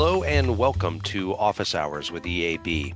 Hello 0.00 0.24
and 0.24 0.56
welcome 0.56 0.98
to 1.02 1.36
Office 1.36 1.74
Hours 1.74 2.10
with 2.10 2.22
EAB. 2.22 2.94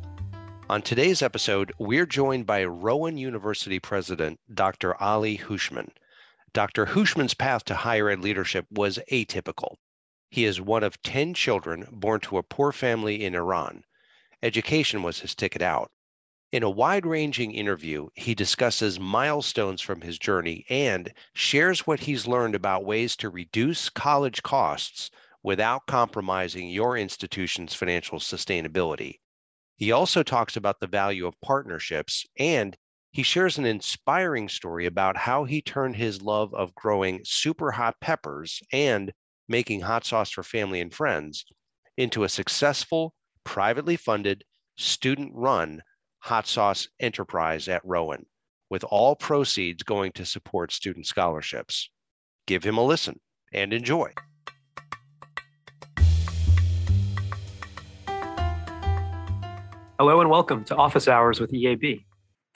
On 0.71 0.80
today's 0.80 1.20
episode, 1.20 1.70
we're 1.79 2.07
joined 2.07 2.46
by 2.46 2.64
Rowan 2.64 3.19
University 3.19 3.79
President 3.79 4.41
Dr. 4.55 4.95
Ali 5.02 5.37
Houshmand. 5.37 5.91
Dr. 6.55 6.87
Houshmand's 6.87 7.34
path 7.34 7.62
to 7.66 7.75
higher 7.75 8.09
ed 8.09 8.20
leadership 8.20 8.64
was 8.70 8.98
atypical. 9.12 9.75
He 10.30 10.46
is 10.46 10.62
one 10.62 10.82
of 10.82 11.02
10 11.02 11.34
children 11.34 11.87
born 11.93 12.20
to 12.20 12.38
a 12.38 12.43
poor 12.43 12.73
family 12.73 13.23
in 13.23 13.34
Iran. 13.34 13.84
Education 14.43 15.02
was 15.02 15.21
his 15.21 15.34
ticket 15.34 15.61
out. 15.61 15.91
In 16.52 16.62
a 16.62 16.71
wide 16.71 17.05
ranging 17.05 17.52
interview, 17.52 18.09
he 18.15 18.34
discusses 18.34 18.98
milestones 18.98 19.82
from 19.82 20.01
his 20.01 20.18
journey 20.18 20.65
and 20.71 21.12
shares 21.34 21.87
what 21.87 22.01
he's 22.01 22.27
learned 22.27 22.55
about 22.55 22.87
ways 22.87 23.15
to 23.16 23.29
reduce 23.29 23.91
college 23.91 24.43
costs 24.43 25.10
without 25.45 25.87
compromising 25.87 26.71
your 26.71 26.97
institution's 26.97 27.75
financial 27.75 28.19
sustainability. 28.19 29.21
He 29.77 29.93
also 29.93 30.23
talks 30.23 30.57
about 30.57 30.80
the 30.80 30.87
value 30.87 31.27
of 31.27 31.41
partnerships 31.41 32.27
and 32.39 32.77
he 33.12 33.23
shares 33.23 33.59
an 33.59 33.66
inspiring 33.66 34.49
story 34.49 34.87
about 34.87 35.16
how 35.16 35.45
he 35.45 35.62
turned 35.62 35.95
his 35.95 36.21
love 36.21 36.52
of 36.55 36.75
growing 36.75 37.21
super 37.25 37.71
hot 37.71 37.95
peppers 38.01 38.61
and 38.73 39.12
making 39.47 39.83
hot 39.83 40.05
sauce 40.05 40.30
for 40.30 40.43
family 40.43 40.80
and 40.80 40.93
friends 40.93 41.45
into 41.97 42.24
a 42.24 42.29
successful, 42.29 43.15
privately 43.45 43.97
funded, 43.97 44.43
student 44.77 45.30
run 45.35 45.80
hot 46.21 46.49
sauce 46.49 46.88
enterprise 46.99 47.69
at 47.69 47.85
Rowan, 47.85 48.24
with 48.71 48.83
all 48.85 49.15
proceeds 49.15 49.83
going 49.83 50.11
to 50.13 50.24
support 50.24 50.73
student 50.73 51.07
scholarships. 51.07 51.90
Give 52.46 52.65
him 52.65 52.79
a 52.79 52.85
listen 52.85 53.21
and 53.52 53.73
enjoy. 53.73 54.11
Hello 59.96 60.20
and 60.20 60.28
welcome 60.28 60.64
to 60.64 60.74
Office 60.74 61.06
Hours 61.06 61.38
with 61.38 61.52
EAB. 61.52 62.04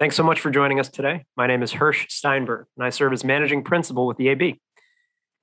Thanks 0.00 0.17
so 0.17 0.25
much 0.25 0.41
for 0.41 0.50
joining 0.50 0.81
us 0.81 0.89
today. 0.89 1.25
My 1.36 1.47
name 1.47 1.62
is 1.62 1.70
Hirsch 1.70 2.06
Steinberg, 2.08 2.67
and 2.77 2.84
I 2.84 2.91
serve 2.91 3.12
as 3.12 3.22
managing 3.22 3.62
principal 3.62 4.08
with 4.08 4.19
EAB. 4.19 4.58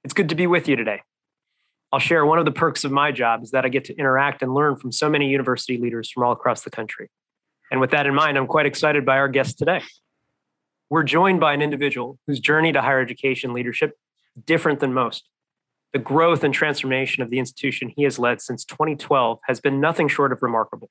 It's 0.04 0.14
good 0.14 0.28
to 0.28 0.36
be 0.36 0.46
with 0.46 0.68
you 0.68 0.76
today. 0.76 1.04
I'll 1.94 2.00
share 2.00 2.26
one 2.26 2.38
of 2.38 2.44
the 2.44 2.52
perks 2.52 2.84
of 2.84 2.92
my 2.92 3.14
job 3.14 3.44
is 3.44 3.52
that 3.52 3.64
I 3.64 3.70
get 3.70 3.86
to 3.86 3.96
interact 3.96 4.42
and 4.42 4.54
learn 4.54 4.76
from 4.76 4.92
so 4.92 5.10
many 5.10 5.30
university 5.30 5.78
leaders 5.78 6.12
from 6.12 6.24
all 6.24 6.34
across 6.34 6.64
the 6.64 6.70
country. 6.70 7.10
And 7.72 7.80
with 7.80 7.92
that 7.92 8.06
in 8.06 8.14
mind, 8.14 8.38
I'm 8.38 8.48
quite 8.48 8.66
excited 8.66 9.06
by 9.06 9.18
our 9.18 9.30
guest 9.30 9.58
today. 9.58 9.82
We're 10.90 11.04
joined 11.04 11.40
by 11.40 11.54
an 11.54 11.62
individual 11.62 12.20
whose 12.28 12.42
journey 12.42 12.74
to 12.74 12.82
higher 12.82 13.00
education 13.00 13.54
leadership 13.54 13.94
is 14.36 14.44
different 14.44 14.82
than 14.82 14.94
most. 14.94 15.30
The 15.94 16.00
growth 16.00 16.44
and 16.44 16.54
transformation 16.54 17.24
of 17.24 17.30
the 17.30 17.40
institution 17.40 17.94
he 17.96 18.04
has 18.04 18.20
led 18.20 18.42
since 18.42 18.66
2012 18.66 19.40
has 19.48 19.62
been 19.62 19.80
nothing 19.80 20.10
short 20.10 20.34
of 20.34 20.44
remarkable. 20.44 20.90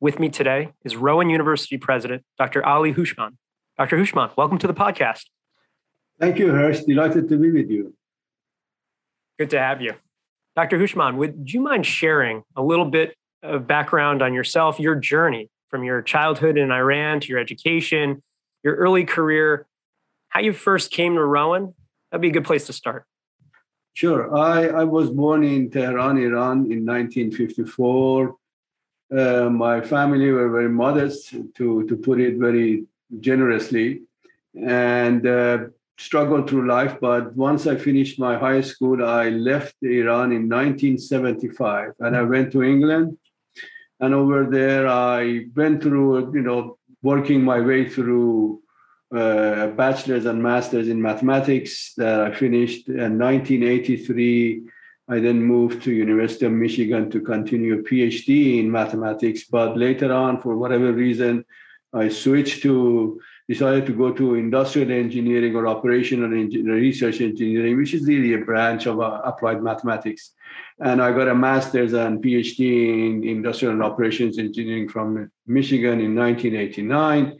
With 0.00 0.20
me 0.20 0.28
today 0.28 0.70
is 0.84 0.94
Rowan 0.94 1.28
University 1.28 1.76
President, 1.76 2.22
Dr. 2.38 2.64
Ali 2.64 2.94
Houshmand. 2.94 3.32
Dr. 3.76 3.96
Houshmand, 3.96 4.36
welcome 4.36 4.56
to 4.58 4.68
the 4.68 4.74
podcast. 4.74 5.24
Thank 6.20 6.38
you, 6.38 6.52
Hirsch. 6.52 6.82
Delighted 6.82 7.28
to 7.28 7.36
be 7.36 7.50
with 7.50 7.68
you. 7.68 7.94
Good 9.40 9.50
to 9.50 9.58
have 9.58 9.82
you. 9.82 9.94
Dr. 10.54 10.78
Houshmand, 10.78 11.16
would 11.16 11.52
you 11.52 11.60
mind 11.60 11.84
sharing 11.84 12.44
a 12.54 12.62
little 12.62 12.84
bit 12.84 13.16
of 13.42 13.66
background 13.66 14.22
on 14.22 14.34
yourself, 14.34 14.78
your 14.78 14.94
journey 14.94 15.50
from 15.68 15.82
your 15.82 16.00
childhood 16.00 16.56
in 16.58 16.70
Iran 16.70 17.18
to 17.18 17.28
your 17.28 17.40
education, 17.40 18.22
your 18.62 18.76
early 18.76 19.04
career, 19.04 19.66
how 20.28 20.38
you 20.38 20.52
first 20.52 20.92
came 20.92 21.14
to 21.14 21.24
Rowan? 21.24 21.74
That'd 22.12 22.22
be 22.22 22.28
a 22.28 22.32
good 22.32 22.44
place 22.44 22.66
to 22.66 22.72
start. 22.72 23.04
Sure. 23.94 24.32
I, 24.36 24.68
I 24.68 24.84
was 24.84 25.10
born 25.10 25.42
in 25.42 25.72
Tehran, 25.72 26.18
Iran 26.18 26.70
in 26.70 26.86
1954. 26.86 28.36
Uh, 29.10 29.48
my 29.48 29.80
family 29.80 30.30
were 30.30 30.50
very 30.50 30.68
modest, 30.68 31.34
to, 31.54 31.86
to 31.86 31.96
put 31.96 32.20
it 32.20 32.36
very 32.36 32.84
generously, 33.20 34.02
and 34.54 35.26
uh, 35.26 35.58
struggled 35.98 36.48
through 36.48 36.66
life. 36.66 36.98
But 37.00 37.34
once 37.34 37.66
I 37.66 37.76
finished 37.76 38.18
my 38.18 38.38
high 38.38 38.60
school, 38.60 39.04
I 39.04 39.30
left 39.30 39.74
Iran 39.82 40.32
in 40.32 40.48
1975 40.48 41.92
and 42.00 42.16
I 42.16 42.22
went 42.22 42.52
to 42.52 42.62
England. 42.62 43.18
And 44.00 44.14
over 44.14 44.46
there, 44.46 44.86
I 44.86 45.46
went 45.56 45.82
through, 45.82 46.32
you 46.34 46.42
know, 46.42 46.78
working 47.02 47.42
my 47.42 47.60
way 47.60 47.88
through 47.88 48.62
uh, 49.14 49.68
bachelor's 49.68 50.26
and 50.26 50.42
master's 50.42 50.88
in 50.88 51.00
mathematics 51.00 51.94
that 51.96 52.20
I 52.20 52.34
finished 52.34 52.88
in 52.88 53.18
1983 53.18 54.62
I 55.08 55.20
then 55.20 55.42
moved 55.42 55.82
to 55.84 55.92
University 55.92 56.46
of 56.46 56.52
Michigan 56.52 57.10
to 57.10 57.20
continue 57.20 57.78
a 57.78 57.82
PhD 57.82 58.60
in 58.60 58.70
mathematics. 58.70 59.44
But 59.44 59.76
later 59.76 60.12
on, 60.12 60.40
for 60.40 60.56
whatever 60.56 60.92
reason, 60.92 61.44
I 61.92 62.08
switched 62.08 62.62
to 62.62 63.20
decided 63.48 63.86
to 63.86 63.92
go 63.92 64.12
to 64.12 64.34
industrial 64.34 64.92
engineering 64.92 65.56
or 65.56 65.66
operational 65.66 66.28
research 66.28 67.22
engineering, 67.22 67.78
which 67.78 67.94
is 67.94 68.06
really 68.06 68.34
a 68.34 68.44
branch 68.44 68.86
of 68.86 69.00
uh, 69.00 69.22
applied 69.24 69.62
mathematics. 69.62 70.32
And 70.80 71.00
I 71.00 71.12
got 71.12 71.28
a 71.28 71.34
master's 71.34 71.94
and 71.94 72.22
PhD 72.22 72.60
in 72.60 73.26
industrial 73.26 73.72
and 73.72 73.82
operations 73.82 74.38
engineering 74.38 74.88
from 74.88 75.30
Michigan 75.46 76.00
in 76.00 76.14
1989. 76.14 77.38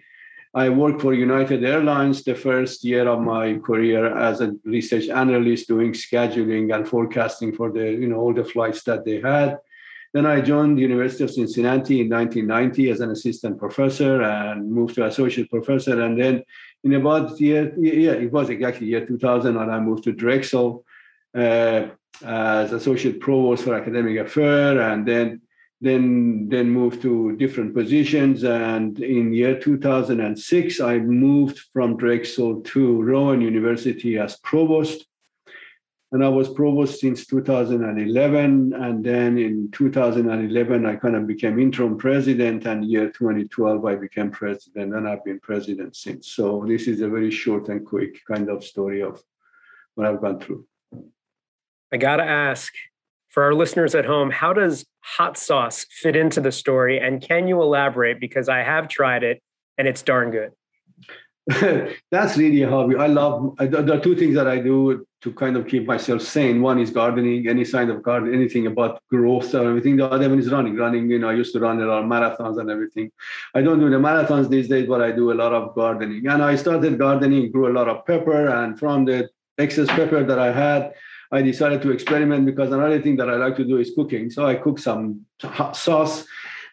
I 0.58 0.68
worked 0.70 1.00
for 1.02 1.14
United 1.14 1.64
Airlines 1.64 2.24
the 2.24 2.34
first 2.34 2.82
year 2.82 3.06
of 3.08 3.20
my 3.20 3.58
career 3.58 4.02
as 4.28 4.40
a 4.40 4.56
research 4.64 5.08
analyst 5.08 5.68
doing 5.68 5.92
scheduling 5.92 6.74
and 6.74 6.88
forecasting 6.92 7.50
for 7.58 7.70
the, 7.70 7.86
you 8.02 8.08
know, 8.08 8.16
all 8.16 8.34
the 8.34 8.44
flights 8.44 8.82
that 8.88 9.04
they 9.04 9.20
had. 9.20 9.58
Then 10.12 10.26
I 10.26 10.40
joined 10.40 10.76
the 10.76 10.82
University 10.82 11.22
of 11.22 11.30
Cincinnati 11.30 12.00
in 12.00 12.08
1990 12.08 12.90
as 12.90 13.00
an 13.00 13.10
assistant 13.10 13.56
professor 13.64 14.22
and 14.22 14.68
moved 14.68 14.96
to 14.96 15.06
associate 15.06 15.48
professor. 15.48 16.02
And 16.02 16.20
then 16.20 16.42
in 16.82 16.94
about 16.94 17.40
year, 17.40 17.72
yeah, 17.78 18.12
it 18.24 18.32
was 18.32 18.50
exactly 18.50 18.88
year 18.88 19.06
2000, 19.06 19.56
and 19.56 19.70
I 19.70 19.78
moved 19.78 20.04
to 20.04 20.12
Drexel 20.12 20.84
uh, 21.36 21.88
as 22.24 22.72
associate 22.72 23.20
provost 23.20 23.62
for 23.62 23.74
academic 23.74 24.16
affairs. 24.26 24.78
And 24.80 25.06
then 25.06 25.42
then 25.80 26.48
then 26.48 26.70
moved 26.70 27.02
to 27.02 27.36
different 27.36 27.74
positions. 27.74 28.44
And 28.44 28.98
in 29.00 29.32
year 29.32 29.58
2006 29.58 30.80
i 30.80 30.98
moved 30.98 31.58
from 31.72 31.96
drexel 31.96 32.60
to 32.62 33.02
rowan 33.02 33.40
university 33.40 34.18
as 34.18 34.38
provost. 34.38 35.06
And 36.10 36.24
i 36.24 36.28
was 36.28 36.48
provost 36.48 37.00
since 37.00 37.26
2011 37.26 38.72
and 38.72 39.04
then 39.04 39.38
in 39.38 39.70
2011 39.70 40.86
i 40.86 40.96
kind 40.96 41.14
of 41.14 41.26
became 41.26 41.60
interim 41.60 41.96
president. 41.96 42.66
And 42.66 42.84
year 42.84 43.10
2012 43.10 43.84
i 43.84 43.94
became 43.94 44.30
president. 44.30 44.94
And 44.94 45.08
i've 45.08 45.24
been 45.24 45.38
president 45.38 45.94
since. 45.94 46.32
So 46.32 46.64
this 46.66 46.88
is 46.88 47.02
a 47.02 47.08
very 47.08 47.30
short 47.30 47.68
and 47.68 47.86
quick 47.86 48.20
kind 48.26 48.50
of 48.50 48.64
story 48.64 49.02
of 49.02 49.22
what 49.94 50.08
i've 50.08 50.20
gone 50.20 50.40
through. 50.40 50.66
I 51.92 51.98
gotta 51.98 52.24
ask 52.24 52.74
for 53.38 53.44
our 53.44 53.54
listeners 53.54 53.94
at 53.94 54.04
home, 54.04 54.32
how 54.32 54.52
does 54.52 54.84
hot 54.98 55.38
sauce 55.38 55.86
fit 55.90 56.16
into 56.16 56.40
the 56.40 56.50
story? 56.50 56.98
And 56.98 57.22
can 57.22 57.46
you 57.46 57.62
elaborate? 57.62 58.18
Because 58.18 58.48
I 58.48 58.64
have 58.64 58.88
tried 58.88 59.22
it 59.22 59.40
and 59.78 59.86
it's 59.86 60.02
darn 60.02 60.32
good. 60.32 60.50
That's 62.10 62.36
really 62.36 62.62
a 62.62 62.68
hobby. 62.68 62.96
I 62.96 63.06
love, 63.06 63.54
there 63.58 63.94
are 63.96 64.00
two 64.00 64.16
things 64.16 64.34
that 64.34 64.48
I 64.48 64.58
do 64.58 65.06
to 65.22 65.32
kind 65.34 65.56
of 65.56 65.68
keep 65.68 65.86
myself 65.86 66.20
sane. 66.20 66.60
One 66.62 66.80
is 66.80 66.90
gardening, 66.90 67.48
any 67.48 67.64
kind 67.64 67.90
of 67.90 68.02
garden, 68.02 68.34
anything 68.34 68.66
about 68.66 69.00
growth 69.08 69.54
or 69.54 69.68
everything. 69.68 69.98
The 69.98 70.06
other 70.06 70.28
one 70.28 70.40
is 70.40 70.50
running. 70.50 70.74
Running, 70.74 71.08
you 71.08 71.20
know, 71.20 71.28
I 71.28 71.34
used 71.34 71.52
to 71.52 71.60
run 71.60 71.80
a 71.80 71.86
lot 71.86 72.02
of 72.02 72.06
marathons 72.06 72.58
and 72.58 72.68
everything. 72.68 73.12
I 73.54 73.62
don't 73.62 73.78
do 73.78 73.88
the 73.88 73.98
marathons 73.98 74.50
these 74.50 74.66
days, 74.66 74.88
but 74.88 75.00
I 75.00 75.12
do 75.12 75.30
a 75.30 75.38
lot 75.42 75.52
of 75.52 75.76
gardening. 75.76 76.26
And 76.26 76.42
I 76.42 76.56
started 76.56 76.98
gardening, 76.98 77.52
grew 77.52 77.70
a 77.70 77.74
lot 77.78 77.88
of 77.88 78.04
pepper, 78.04 78.48
and 78.48 78.76
from 78.76 79.04
the 79.04 79.30
excess 79.58 79.86
pepper 79.86 80.24
that 80.24 80.40
I 80.40 80.50
had, 80.50 80.92
I 81.30 81.42
decided 81.42 81.82
to 81.82 81.90
experiment 81.90 82.46
because 82.46 82.72
another 82.72 83.00
thing 83.00 83.16
that 83.16 83.28
I 83.28 83.36
like 83.36 83.56
to 83.56 83.64
do 83.64 83.78
is 83.78 83.92
cooking. 83.94 84.30
So 84.30 84.46
I 84.46 84.54
cooked 84.54 84.80
some 84.80 85.26
hot 85.42 85.76
sauce 85.76 86.24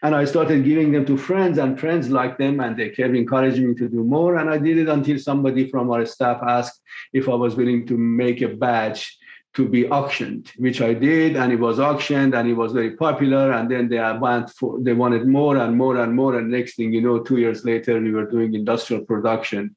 and 0.01 0.15
I 0.15 0.25
started 0.25 0.63
giving 0.63 0.91
them 0.91 1.05
to 1.07 1.17
friends, 1.17 1.57
and 1.57 1.79
friends 1.79 2.09
liked 2.09 2.37
them 2.37 2.59
and 2.59 2.77
they 2.77 2.89
kept 2.89 3.15
encouraging 3.15 3.69
me 3.69 3.75
to 3.75 3.89
do 3.89 4.03
more. 4.03 4.37
And 4.37 4.49
I 4.49 4.57
did 4.57 4.77
it 4.77 4.89
until 4.89 5.17
somebody 5.17 5.69
from 5.69 5.89
our 5.89 6.05
staff 6.05 6.41
asked 6.43 6.81
if 7.11 7.27
I 7.27 7.33
was 7.33 7.55
willing 7.55 7.87
to 7.87 7.97
make 7.97 8.41
a 8.41 8.49
batch 8.49 9.17
to 9.55 9.67
be 9.67 9.87
auctioned, 9.87 10.51
which 10.57 10.81
I 10.81 10.93
did, 10.93 11.37
and 11.37 11.51
it 11.51 11.59
was 11.59 11.79
auctioned, 11.79 12.35
and 12.35 12.47
it 12.47 12.53
was 12.53 12.73
very 12.73 12.95
popular. 12.97 13.53
And 13.53 13.71
then 13.71 13.87
they 13.87 13.99
went 14.19 14.49
for 14.49 14.79
they 14.81 14.93
wanted 14.93 15.27
more 15.27 15.57
and 15.57 15.77
more 15.77 15.97
and 15.97 16.13
more. 16.13 16.37
And 16.37 16.51
next 16.51 16.75
thing 16.75 16.93
you 16.93 17.01
know, 17.01 17.19
two 17.19 17.37
years 17.37 17.63
later, 17.63 17.99
we 17.99 18.11
were 18.11 18.29
doing 18.29 18.53
industrial 18.53 19.05
production. 19.05 19.75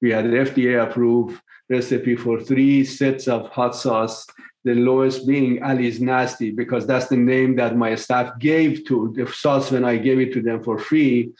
We 0.00 0.10
had 0.10 0.24
FDA 0.24 0.82
approved 0.82 1.40
recipe 1.68 2.16
for 2.16 2.40
three 2.40 2.84
sets 2.84 3.28
of 3.28 3.48
hot 3.50 3.74
sauce, 3.76 4.26
the 4.64 4.74
lowest 4.74 5.26
being 5.26 5.62
Ali's 5.62 6.00
Nasty, 6.00 6.50
because 6.50 6.86
that's 6.86 7.08
the 7.08 7.16
name 7.16 7.56
that 7.56 7.76
my 7.76 7.94
staff 7.94 8.38
gave 8.38 8.84
to 8.86 9.12
the 9.16 9.26
sauce 9.26 9.70
when 9.70 9.84
I 9.84 9.96
gave 9.96 10.18
it 10.18 10.32
to 10.34 10.42
them 10.42 10.62
for 10.62 10.78
free. 10.78 11.30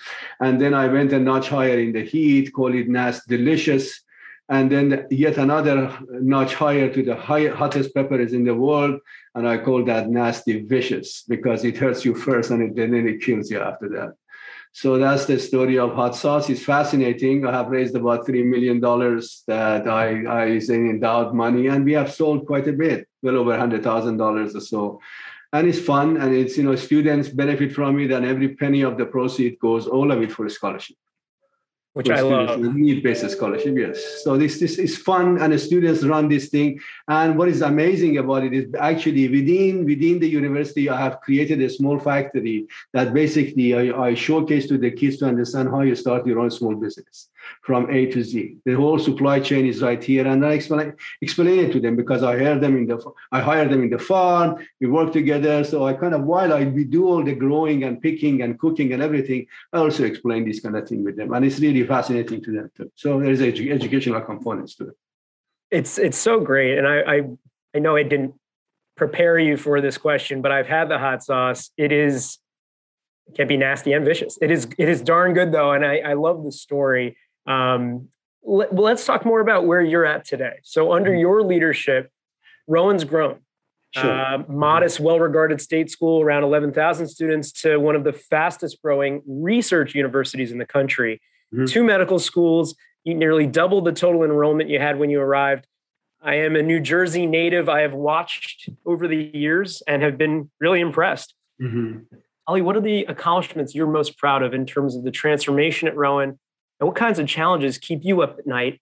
And 0.41 0.61
then 0.61 0.73
I 0.73 0.87
went 0.87 1.13
a 1.13 1.19
notch 1.19 1.49
higher 1.49 1.79
in 1.79 1.93
the 1.93 2.05
heat, 2.05 2.53
call 2.53 2.75
it 2.75 2.89
Nasty 2.89 3.37
Delicious. 3.37 4.03
and 4.51 4.71
then 4.73 5.07
yet 5.11 5.37
another 5.37 5.97
notch 6.11 6.55
higher 6.55 6.89
to 6.93 7.03
the 7.03 7.15
high, 7.15 7.49
hottest 7.49 7.95
peppers 7.95 8.33
in 8.33 8.45
the 8.45 8.55
world. 8.55 9.01
And 9.35 9.47
I 9.47 9.59
call 9.59 9.85
that 9.85 10.09
nasty 10.09 10.61
vicious 10.63 11.23
because 11.29 11.65
it 11.65 11.77
hurts 11.77 12.05
you 12.05 12.15
first 12.15 12.51
and 12.51 12.75
then 12.75 12.95
it 12.95 13.21
kills 13.21 13.51
you 13.51 13.61
after 13.61 13.89
that. 13.91 14.15
So 14.73 14.99
that's 14.99 15.27
the 15.27 15.39
story 15.39 15.79
of 15.79 15.95
hot 15.95 16.15
sauce. 16.15 16.49
It's 16.51 16.65
fascinating. 16.65 17.47
I 17.47 17.53
have 17.53 17.69
raised 17.69 17.97
about 17.97 18.27
$3 18.27 18.45
million 18.45 18.81
that 18.81 19.89
I, 19.89 20.45
I 20.45 20.59
say 20.59 20.77
endowed 20.77 21.35
money, 21.35 21.67
and 21.67 21.85
we 21.85 21.93
have 21.95 22.13
sold 22.13 22.47
quite 22.47 22.69
a 22.69 22.73
bit, 22.73 23.09
well 23.23 23.37
over 23.37 23.53
$100,000 23.53 24.55
or 24.55 24.61
so. 24.61 25.01
And 25.53 25.67
it's 25.67 25.81
fun, 25.81 26.19
and 26.19 26.35
it's, 26.35 26.57
you 26.57 26.63
know, 26.63 26.77
students 26.77 27.29
benefit 27.29 27.73
from 27.73 27.99
it, 27.99 28.13
and 28.13 28.25
every 28.25 28.55
penny 28.55 28.83
of 28.83 28.99
the 28.99 29.07
proceed 29.07 29.59
goes, 29.59 29.87
all 29.87 30.13
of 30.13 30.23
it 30.23 30.31
for 30.31 30.47
a 30.47 30.51
scholarship 30.51 30.97
which 31.95 32.11
I 32.11 32.21
love. 32.21 32.61
Need-based 32.61 33.29
scholarship, 33.31 33.75
yes. 33.77 34.23
So 34.23 34.37
this 34.37 34.61
this 34.61 34.79
is 34.79 34.97
fun, 34.97 35.39
and 35.39 35.53
the 35.53 35.59
students 35.59 36.05
run 36.05 36.29
this 36.29 36.49
thing. 36.49 36.81
And 37.09 37.37
what 37.37 37.49
is 37.49 37.63
amazing 37.63 38.19
about 38.19 38.45
it 38.45 38.53
is 38.53 38.67
actually 38.79 39.29
within 39.29 39.85
within 39.85 40.19
the 40.19 40.29
university, 40.29 40.89
I 40.89 41.01
have 41.01 41.21
created 41.21 41.61
a 41.63 41.71
small 41.71 41.99
factory 41.99 42.67
that 42.93 43.13
basically 43.13 43.75
I, 43.75 44.09
I 44.09 44.15
showcase 44.15 44.69
to 44.69 44.79
the 44.79 44.91
kids 44.91 45.19
to 45.19 45.27
understand 45.27 45.71
how 45.71 45.81
you 45.81 45.95
start 45.95 46.27
your 46.27 46.39
own 46.41 46.51
small 46.51 46.75
business 46.75 47.31
from 47.63 47.91
A 47.91 48.07
to 48.07 48.23
Z. 48.23 48.57
The 48.65 48.75
whole 48.75 48.99
supply 48.99 49.41
chain 49.41 49.67
is 49.67 49.83
right 49.83 50.03
here, 50.03 50.27
and 50.27 50.45
I 50.45 50.53
explain 50.53 50.95
explain 51.23 51.59
it 51.65 51.73
to 51.73 51.81
them 51.81 51.97
because 51.97 52.23
I 52.23 52.39
hire 52.39 52.59
them 52.59 52.77
in 52.77 52.87
the 52.87 52.99
I 53.33 53.41
hire 53.41 53.67
them 53.67 53.83
in 53.83 53.91
the 53.91 53.99
farm. 53.99 54.65
We 54.81 54.87
work 54.87 55.13
together, 55.13 55.65
so 55.65 55.85
I 55.87 55.95
kind 55.95 56.15
of 56.15 56.23
while 56.25 56.53
I 56.53 56.65
we 56.65 56.85
do 56.85 57.09
all 57.09 57.25
the 57.25 57.35
growing 57.35 57.85
and 57.85 58.01
picking 58.01 58.43
and 58.43 58.59
cooking 58.59 58.93
and 58.93 59.03
everything, 59.03 59.47
I 59.73 59.79
also 59.79 60.05
explain 60.05 60.45
this 60.45 60.61
kind 60.61 60.77
of 60.77 60.89
thing 60.89 61.03
with 61.03 61.17
them, 61.17 61.33
and 61.33 61.45
it's 61.45 61.59
really 61.59 61.88
fascinating 61.89 62.43
to 62.45 62.53
them 62.53 62.71
too. 62.77 62.93
So 62.95 63.19
there's 63.21 63.41
edu- 63.41 63.73
educational 63.73 64.21
components 64.21 64.77
to 64.77 64.89
it. 64.89 64.95
It's 65.71 65.99
it's 65.99 66.17
so 66.17 66.41
great, 66.41 66.79
and 66.79 66.87
I, 66.87 67.01
I 67.01 67.23
I 67.75 67.79
know 67.81 67.97
I 67.97 68.03
didn't 68.03 68.35
prepare 68.97 69.39
you 69.39 69.57
for 69.57 69.81
this 69.81 69.99
question, 69.99 70.43
but 70.43 70.53
I've 70.53 70.67
had 70.67 70.89
the 70.89 70.99
hot 70.99 71.23
sauce. 71.23 71.71
It 71.77 71.93
is 71.93 72.39
it 73.27 73.35
can 73.35 73.49
be 73.49 73.57
nasty 73.57 73.93
and 73.93 74.05
vicious. 74.05 74.39
It 74.41 74.51
is 74.51 74.69
it 74.79 74.89
is 74.89 75.03
darn 75.03 75.35
good 75.35 75.53
though, 75.53 75.73
and 75.73 75.85
I, 75.85 75.99
I 75.99 76.13
love 76.15 76.45
the 76.45 76.53
story. 76.53 77.17
Um, 77.47 78.09
let, 78.43 78.75
let's 78.75 79.05
talk 79.05 79.25
more 79.25 79.41
about 79.41 79.67
where 79.67 79.83
you're 79.83 80.07
at 80.07 80.25
today. 80.25 80.59
So 80.63 80.93
under 80.93 81.11
mm-hmm. 81.11 81.21
your 81.21 81.43
leadership, 81.43 82.11
Rowan's 82.67 83.05
grown. 83.05 83.41
Sure. 83.95 84.11
Uh, 84.11 84.43
modest, 84.49 85.01
well 85.01 85.19
regarded 85.19 85.63
state 85.63 85.91
school, 85.91 86.21
around 86.21 86.43
11,000 86.43 87.09
students, 87.09 87.53
to 87.63 87.79
one 87.79 87.97
of 87.97 88.05
the 88.05 88.13
fastest 88.13 88.83
growing 88.83 89.23
research 89.27 89.95
universities 89.95 90.53
in 90.53 90.59
the 90.59 90.67
country. 90.67 91.23
Mm-hmm. 91.55 91.67
Two 91.67 91.85
medical 91.85 92.19
schools, 92.19 92.75
you 93.05 93.15
nearly 93.15 93.47
doubled 93.47 93.85
the 93.85 93.93
total 93.93 94.25
enrollment 94.25 94.71
you 94.71 94.79
had 94.79 94.99
when 94.99 95.11
you 95.11 95.21
arrived. 95.21 95.67
I 96.21 96.35
am 96.35 96.57
a 96.57 96.63
New 96.63 96.81
Jersey 96.81 97.27
native. 97.27 97.69
I 97.69 97.83
have 97.83 97.95
watched 97.95 98.69
over 98.85 99.07
the 99.07 99.31
years 99.33 99.83
and 99.87 100.03
have 100.03 100.19
been 100.19 100.51
really 100.61 100.81
impressed. 100.81 101.35
Mm-hmm. 101.63 102.17
Ali, 102.47 102.63
what 102.63 102.77
are 102.77 102.81
the 102.81 103.05
accomplishments 103.05 103.75
you're 103.75 103.87
most 103.87 104.19
proud 104.19 104.43
of 104.43 104.55
in 104.55 104.67
terms 104.67 104.97
of 104.97 105.05
the 105.05 105.11
transformation 105.11 105.87
at 105.87 105.97
Rowan 105.97 106.39
and 106.81 106.87
what 106.87 106.97
kinds 106.97 107.19
of 107.19 107.29
challenges 107.29 107.79
keep 107.79 108.01
you 108.03 108.23
up 108.23 108.39
at 108.39 108.47
night 108.47 108.81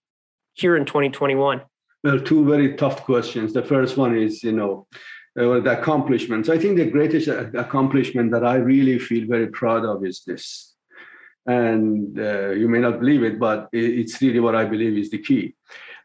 here 0.54 0.76
in 0.76 0.84
2021? 0.84 1.62
Well, 2.04 2.20
two 2.20 2.44
very 2.44 2.74
tough 2.76 3.02
questions. 3.04 3.52
The 3.52 3.62
first 3.62 3.96
one 3.96 4.16
is, 4.16 4.42
you 4.42 4.52
know, 4.52 4.86
uh, 5.38 5.60
the 5.60 5.78
accomplishments. 5.78 6.48
I 6.48 6.58
think 6.58 6.76
the 6.76 6.90
greatest 6.90 7.28
accomplishment 7.28 8.30
that 8.30 8.44
I 8.44 8.54
really 8.54 8.98
feel 8.98 9.26
very 9.26 9.48
proud 9.48 9.84
of 9.84 10.04
is 10.04 10.22
this. 10.26 10.75
And 11.46 12.18
uh, 12.18 12.50
you 12.50 12.68
may 12.68 12.80
not 12.80 12.98
believe 13.00 13.22
it, 13.22 13.38
but 13.38 13.68
it's 13.72 14.20
really 14.20 14.40
what 14.40 14.56
I 14.56 14.64
believe 14.64 14.98
is 14.98 15.10
the 15.10 15.18
key. 15.18 15.54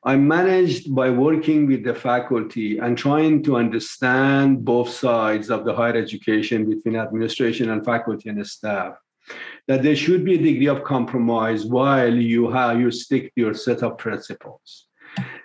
I 0.03 0.15
managed 0.15 0.95
by 0.95 1.11
working 1.11 1.67
with 1.67 1.83
the 1.83 1.93
faculty 1.93 2.79
and 2.79 2.97
trying 2.97 3.43
to 3.43 3.55
understand 3.55 4.65
both 4.65 4.89
sides 4.89 5.51
of 5.51 5.63
the 5.63 5.73
higher 5.73 5.95
education 5.95 6.67
between 6.67 6.95
administration 6.95 7.69
and 7.69 7.85
faculty 7.85 8.29
and 8.29 8.45
staff 8.47 8.95
that 9.67 9.83
there 9.83 9.95
should 9.95 10.25
be 10.25 10.35
a 10.35 10.37
degree 10.37 10.67
of 10.67 10.83
compromise 10.83 11.65
while 11.65 12.13
you 12.13 12.49
have 12.49 12.79
you 12.79 12.91
stick 12.91 13.33
to 13.35 13.41
your 13.41 13.53
set 13.53 13.83
of 13.83 13.97
principles. 13.97 14.87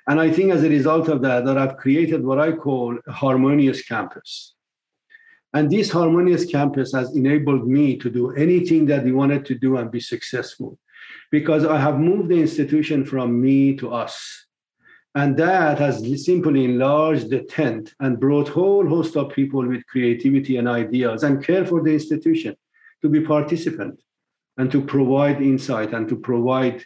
And 0.09 0.21
I 0.21 0.31
think 0.31 0.53
as 0.53 0.63
a 0.63 0.69
result 0.69 1.09
of 1.09 1.23
that, 1.23 1.45
that 1.45 1.59
I've 1.59 1.77
created 1.77 2.25
what 2.25 2.39
I 2.39 2.53
call 2.53 2.99
a 3.07 3.13
harmonious 3.13 3.83
campus. 3.83 4.56
And 5.57 5.71
this 5.71 5.91
harmonious 5.91 6.45
campus 6.45 6.93
has 6.93 7.17
enabled 7.17 7.67
me 7.67 7.97
to 7.97 8.11
do 8.11 8.31
anything 8.33 8.85
that 8.87 9.05
we 9.05 9.13
wanted 9.13 9.47
to 9.47 9.55
do 9.55 9.79
and 9.79 9.91
be 9.91 10.01
successful. 10.01 10.79
Because 11.31 11.65
I 11.65 11.79
have 11.81 11.99
moved 11.99 12.29
the 12.29 12.39
institution 12.39 13.07
from 13.07 13.41
me 13.41 13.75
to 13.77 13.91
us. 13.91 14.15
And 15.15 15.35
that 15.39 15.79
has 15.79 15.97
simply 16.27 16.67
enlarged 16.67 17.31
the 17.31 17.41
tent 17.45 17.95
and 18.01 18.21
brought 18.21 18.51
whole 18.51 18.87
host 18.87 19.17
of 19.17 19.33
people 19.33 19.67
with 19.67 19.87
creativity 19.87 20.59
and 20.59 20.69
ideas 20.69 21.23
and 21.23 21.43
care 21.43 21.65
for 21.65 21.83
the 21.83 21.95
institution 21.95 22.55
to 23.01 23.09
be 23.09 23.23
participant 23.23 23.99
and 24.59 24.71
to 24.71 24.83
provide 24.83 25.41
insight 25.41 25.95
and 25.95 26.07
to 26.11 26.17
provide 26.17 26.85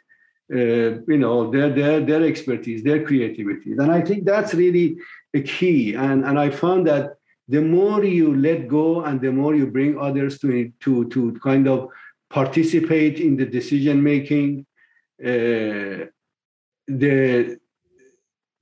uh, 0.55 0.91
you 1.13 1.19
know 1.25 1.51
their, 1.51 1.71
their 1.71 2.01
their 2.01 2.25
expertise 2.25 2.85
their 2.85 3.05
creativity. 3.05 3.73
And 3.73 3.91
i 3.91 4.01
think 4.01 4.25
that's 4.25 4.55
really 4.55 4.97
a 5.35 5.43
key. 5.43 5.95
And 5.95 6.25
and 6.25 6.39
i 6.39 6.51
found 6.51 6.87
that 6.87 7.20
the 7.51 7.61
more 7.61 8.05
you 8.05 8.37
let 8.37 8.69
go 8.69 9.05
and 9.05 9.21
the 9.21 9.33
more 9.33 9.55
you 9.55 9.67
bring 9.67 9.99
others 9.99 10.39
to 10.39 10.73
to 10.81 11.09
to 11.09 11.21
kind 11.43 11.67
of 11.69 11.89
participate 12.31 13.19
in 13.19 13.37
the 13.37 13.47
decision 13.59 14.03
making 14.03 14.65
uh, 15.31 16.07
the 16.87 17.59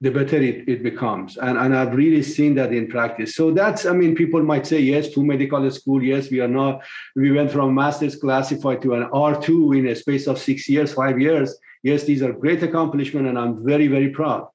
the 0.00 0.10
better 0.10 0.36
it, 0.36 0.68
it 0.68 0.82
becomes. 0.82 1.36
And, 1.38 1.58
and 1.58 1.74
I've 1.74 1.94
really 1.94 2.22
seen 2.22 2.54
that 2.54 2.72
in 2.72 2.86
practice. 2.86 3.34
So 3.34 3.50
that's, 3.50 3.84
I 3.84 3.92
mean, 3.92 4.14
people 4.14 4.40
might 4.44 4.64
say, 4.64 4.78
yes, 4.78 5.08
to 5.14 5.24
medical 5.24 5.68
school, 5.72 6.02
yes, 6.02 6.30
we 6.30 6.40
are 6.40 6.46
not, 6.46 6.84
we 7.16 7.32
went 7.32 7.50
from 7.50 7.74
master's 7.74 8.14
classified 8.14 8.80
to 8.82 8.94
an 8.94 9.10
R2 9.10 9.76
in 9.76 9.88
a 9.88 9.96
space 9.96 10.28
of 10.28 10.38
six 10.38 10.68
years, 10.68 10.94
five 10.94 11.18
years. 11.18 11.56
Yes, 11.82 12.04
these 12.04 12.22
are 12.22 12.32
great 12.32 12.62
accomplishments, 12.62 13.28
and 13.28 13.36
I'm 13.36 13.64
very, 13.64 13.88
very 13.88 14.10
proud. 14.10 14.46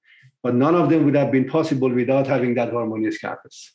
But 0.41 0.55
none 0.55 0.75
of 0.75 0.89
them 0.89 1.03
would 1.03 1.15
have 1.15 1.31
been 1.31 1.49
possible 1.49 1.89
without 1.89 2.25
having 2.25 2.55
that 2.55 2.71
harmonious 2.71 3.17
campus. 3.17 3.73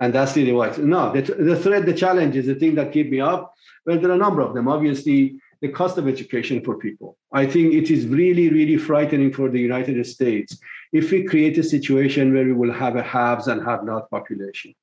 And 0.00 0.12
that's 0.12 0.36
really 0.36 0.52
what. 0.52 0.78
No, 0.78 1.12
the, 1.12 1.22
the 1.22 1.56
threat, 1.56 1.86
the 1.86 1.94
challenge 1.94 2.36
is 2.36 2.46
the 2.46 2.54
thing 2.54 2.74
that 2.74 2.92
keep 2.92 3.10
me 3.10 3.20
up. 3.20 3.54
Well, 3.86 4.00
there 4.00 4.10
are 4.10 4.14
a 4.14 4.18
number 4.18 4.40
of 4.40 4.54
them. 4.54 4.68
Obviously, 4.68 5.38
the 5.60 5.68
cost 5.68 5.96
of 5.98 6.08
education 6.08 6.62
for 6.62 6.76
people. 6.78 7.16
I 7.32 7.46
think 7.46 7.74
it 7.74 7.90
is 7.90 8.06
really, 8.06 8.50
really 8.50 8.76
frightening 8.76 9.32
for 9.32 9.48
the 9.48 9.60
United 9.60 10.04
States 10.06 10.58
if 10.92 11.10
we 11.10 11.24
create 11.24 11.58
a 11.58 11.62
situation 11.62 12.34
where 12.34 12.44
we 12.44 12.52
will 12.52 12.72
have 12.72 12.96
a 12.96 13.02
haves 13.02 13.48
and 13.48 13.64
have 13.64 13.84
not 13.84 14.10
population. 14.10 14.74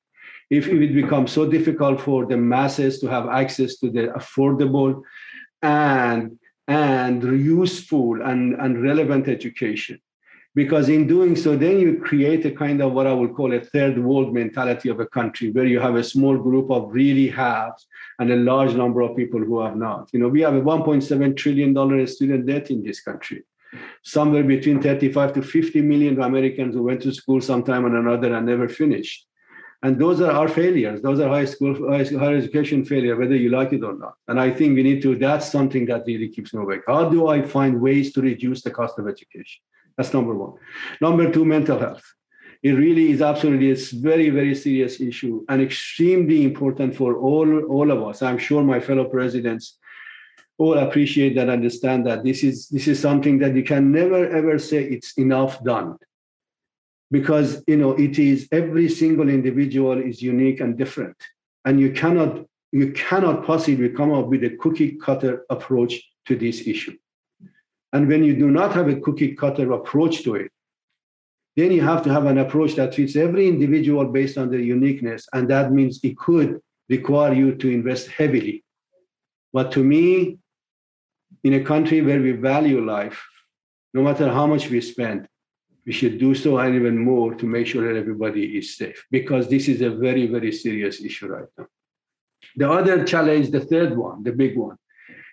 If 0.50 0.68
it 0.68 0.94
becomes 0.94 1.32
so 1.32 1.48
difficult 1.48 2.00
for 2.00 2.26
the 2.26 2.36
masses 2.36 2.98
to 3.00 3.06
have 3.06 3.28
access 3.28 3.76
to 3.78 3.90
the 3.90 4.08
affordable 4.08 5.02
and 5.62 6.38
and 6.68 7.22
useful 7.22 8.22
and, 8.22 8.54
and 8.54 8.82
relevant 8.82 9.28
education 9.28 10.00
because 10.54 10.88
in 10.88 11.06
doing 11.06 11.34
so 11.34 11.56
then 11.56 11.78
you 11.78 11.98
create 11.98 12.44
a 12.44 12.50
kind 12.50 12.82
of 12.82 12.92
what 12.92 13.06
i 13.06 13.12
would 13.12 13.34
call 13.34 13.54
a 13.54 13.60
third 13.60 13.98
world 13.98 14.34
mentality 14.34 14.88
of 14.88 15.00
a 15.00 15.06
country 15.06 15.50
where 15.50 15.64
you 15.64 15.80
have 15.80 15.94
a 15.94 16.04
small 16.04 16.36
group 16.36 16.70
of 16.70 16.92
really 16.92 17.28
haves 17.28 17.86
and 18.18 18.30
a 18.30 18.36
large 18.36 18.74
number 18.74 19.00
of 19.00 19.16
people 19.16 19.40
who 19.40 19.60
have 19.60 19.76
not. 19.76 20.08
You 20.12 20.20
know 20.20 20.28
we 20.28 20.42
have 20.42 20.54
a 20.54 20.60
1.7 20.60 21.36
trillion 21.36 21.72
dollar 21.72 22.06
student 22.06 22.46
debt 22.46 22.70
in 22.70 22.82
this 22.82 23.00
country. 23.00 23.42
Somewhere 24.02 24.44
between 24.44 24.82
35 24.82 25.32
to 25.34 25.42
50 25.42 25.82
million 25.82 26.22
americans 26.22 26.74
who 26.74 26.82
went 26.82 27.02
to 27.02 27.12
school 27.12 27.40
sometime 27.40 27.86
or 27.86 27.96
another 27.96 28.34
and 28.34 28.46
never 28.46 28.68
finished. 28.68 29.26
And 29.84 29.98
those 29.98 30.20
are 30.20 30.30
our 30.30 30.46
failures. 30.46 31.02
Those 31.02 31.18
are 31.18 31.28
high 31.28 31.46
school 31.46 31.74
higher 31.90 32.36
education 32.36 32.84
failure 32.84 33.16
whether 33.16 33.34
you 33.34 33.50
like 33.50 33.72
it 33.72 33.82
or 33.82 33.94
not. 33.94 34.14
And 34.28 34.38
i 34.38 34.50
think 34.50 34.76
we 34.76 34.82
need 34.82 35.02
to 35.02 35.16
that's 35.16 35.50
something 35.50 35.86
that 35.86 36.04
really 36.06 36.28
keeps 36.28 36.54
me 36.54 36.62
awake. 36.62 36.82
How 36.86 37.08
do 37.08 37.28
i 37.28 37.42
find 37.42 37.80
ways 37.80 38.12
to 38.14 38.20
reduce 38.20 38.62
the 38.62 38.70
cost 38.70 38.98
of 38.98 39.08
education 39.08 39.62
that's 39.96 40.14
number 40.14 40.34
one. 40.34 40.54
Number 41.00 41.30
two, 41.30 41.44
mental 41.44 41.78
health. 41.78 42.04
It 42.62 42.72
really 42.72 43.10
is 43.10 43.22
absolutely 43.22 43.72
a 43.72 43.76
very, 44.00 44.30
very 44.30 44.54
serious 44.54 45.00
issue 45.00 45.44
and 45.48 45.60
extremely 45.60 46.44
important 46.44 46.94
for 46.94 47.16
all, 47.16 47.64
all 47.64 47.90
of 47.90 48.02
us. 48.02 48.22
I'm 48.22 48.38
sure 48.38 48.62
my 48.62 48.78
fellow 48.78 49.04
presidents 49.06 49.78
all 50.58 50.78
appreciate 50.78 51.34
that, 51.34 51.48
understand 51.48 52.06
that 52.06 52.22
this 52.22 52.44
is 52.44 52.68
this 52.68 52.86
is 52.86 53.00
something 53.00 53.38
that 53.38 53.54
you 53.56 53.64
can 53.64 53.90
never 53.90 54.28
ever 54.28 54.58
say 54.58 54.84
it's 54.84 55.12
enough 55.18 55.62
done. 55.64 55.96
Because 57.10 57.62
you 57.66 57.76
know 57.76 57.92
it 57.92 58.18
is 58.18 58.48
every 58.52 58.88
single 58.88 59.28
individual 59.28 60.00
is 60.00 60.22
unique 60.22 60.60
and 60.60 60.78
different. 60.78 61.16
And 61.64 61.80
you 61.80 61.92
cannot 61.92 62.44
you 62.70 62.92
cannot 62.92 63.44
possibly 63.44 63.88
come 63.88 64.12
up 64.12 64.26
with 64.26 64.44
a 64.44 64.56
cookie 64.56 64.92
cutter 64.92 65.44
approach 65.50 66.00
to 66.26 66.36
this 66.36 66.66
issue. 66.66 66.96
And 67.92 68.08
when 68.08 68.24
you 68.24 68.34
do 68.34 68.50
not 68.50 68.72
have 68.72 68.88
a 68.88 68.96
cookie 68.96 69.34
cutter 69.34 69.72
approach 69.72 70.22
to 70.24 70.36
it, 70.36 70.50
then 71.56 71.70
you 71.70 71.82
have 71.82 72.02
to 72.04 72.12
have 72.12 72.24
an 72.24 72.38
approach 72.38 72.74
that 72.76 72.94
fits 72.94 73.14
every 73.14 73.46
individual 73.46 74.06
based 74.06 74.38
on 74.38 74.50
their 74.50 74.60
uniqueness. 74.60 75.28
And 75.34 75.48
that 75.50 75.72
means 75.72 76.00
it 76.02 76.16
could 76.16 76.60
require 76.88 77.34
you 77.34 77.54
to 77.56 77.68
invest 77.68 78.08
heavily. 78.08 78.64
But 79.52 79.70
to 79.72 79.84
me, 79.84 80.38
in 81.44 81.54
a 81.54 81.64
country 81.64 82.00
where 82.00 82.20
we 82.20 82.32
value 82.32 82.82
life, 82.82 83.22
no 83.92 84.02
matter 84.02 84.30
how 84.30 84.46
much 84.46 84.70
we 84.70 84.80
spend, 84.80 85.28
we 85.84 85.92
should 85.92 86.18
do 86.18 86.34
so 86.34 86.58
and 86.58 86.74
even 86.74 86.96
more 86.96 87.34
to 87.34 87.46
make 87.46 87.66
sure 87.66 87.86
that 87.86 87.98
everybody 87.98 88.56
is 88.56 88.76
safe 88.76 89.04
because 89.10 89.48
this 89.48 89.68
is 89.68 89.82
a 89.82 89.90
very, 89.90 90.26
very 90.26 90.52
serious 90.52 91.00
issue 91.02 91.26
right 91.26 91.48
now. 91.58 91.66
The 92.56 92.70
other 92.70 93.04
challenge, 93.04 93.50
the 93.50 93.60
third 93.60 93.96
one, 93.96 94.22
the 94.22 94.32
big 94.32 94.56
one, 94.56 94.76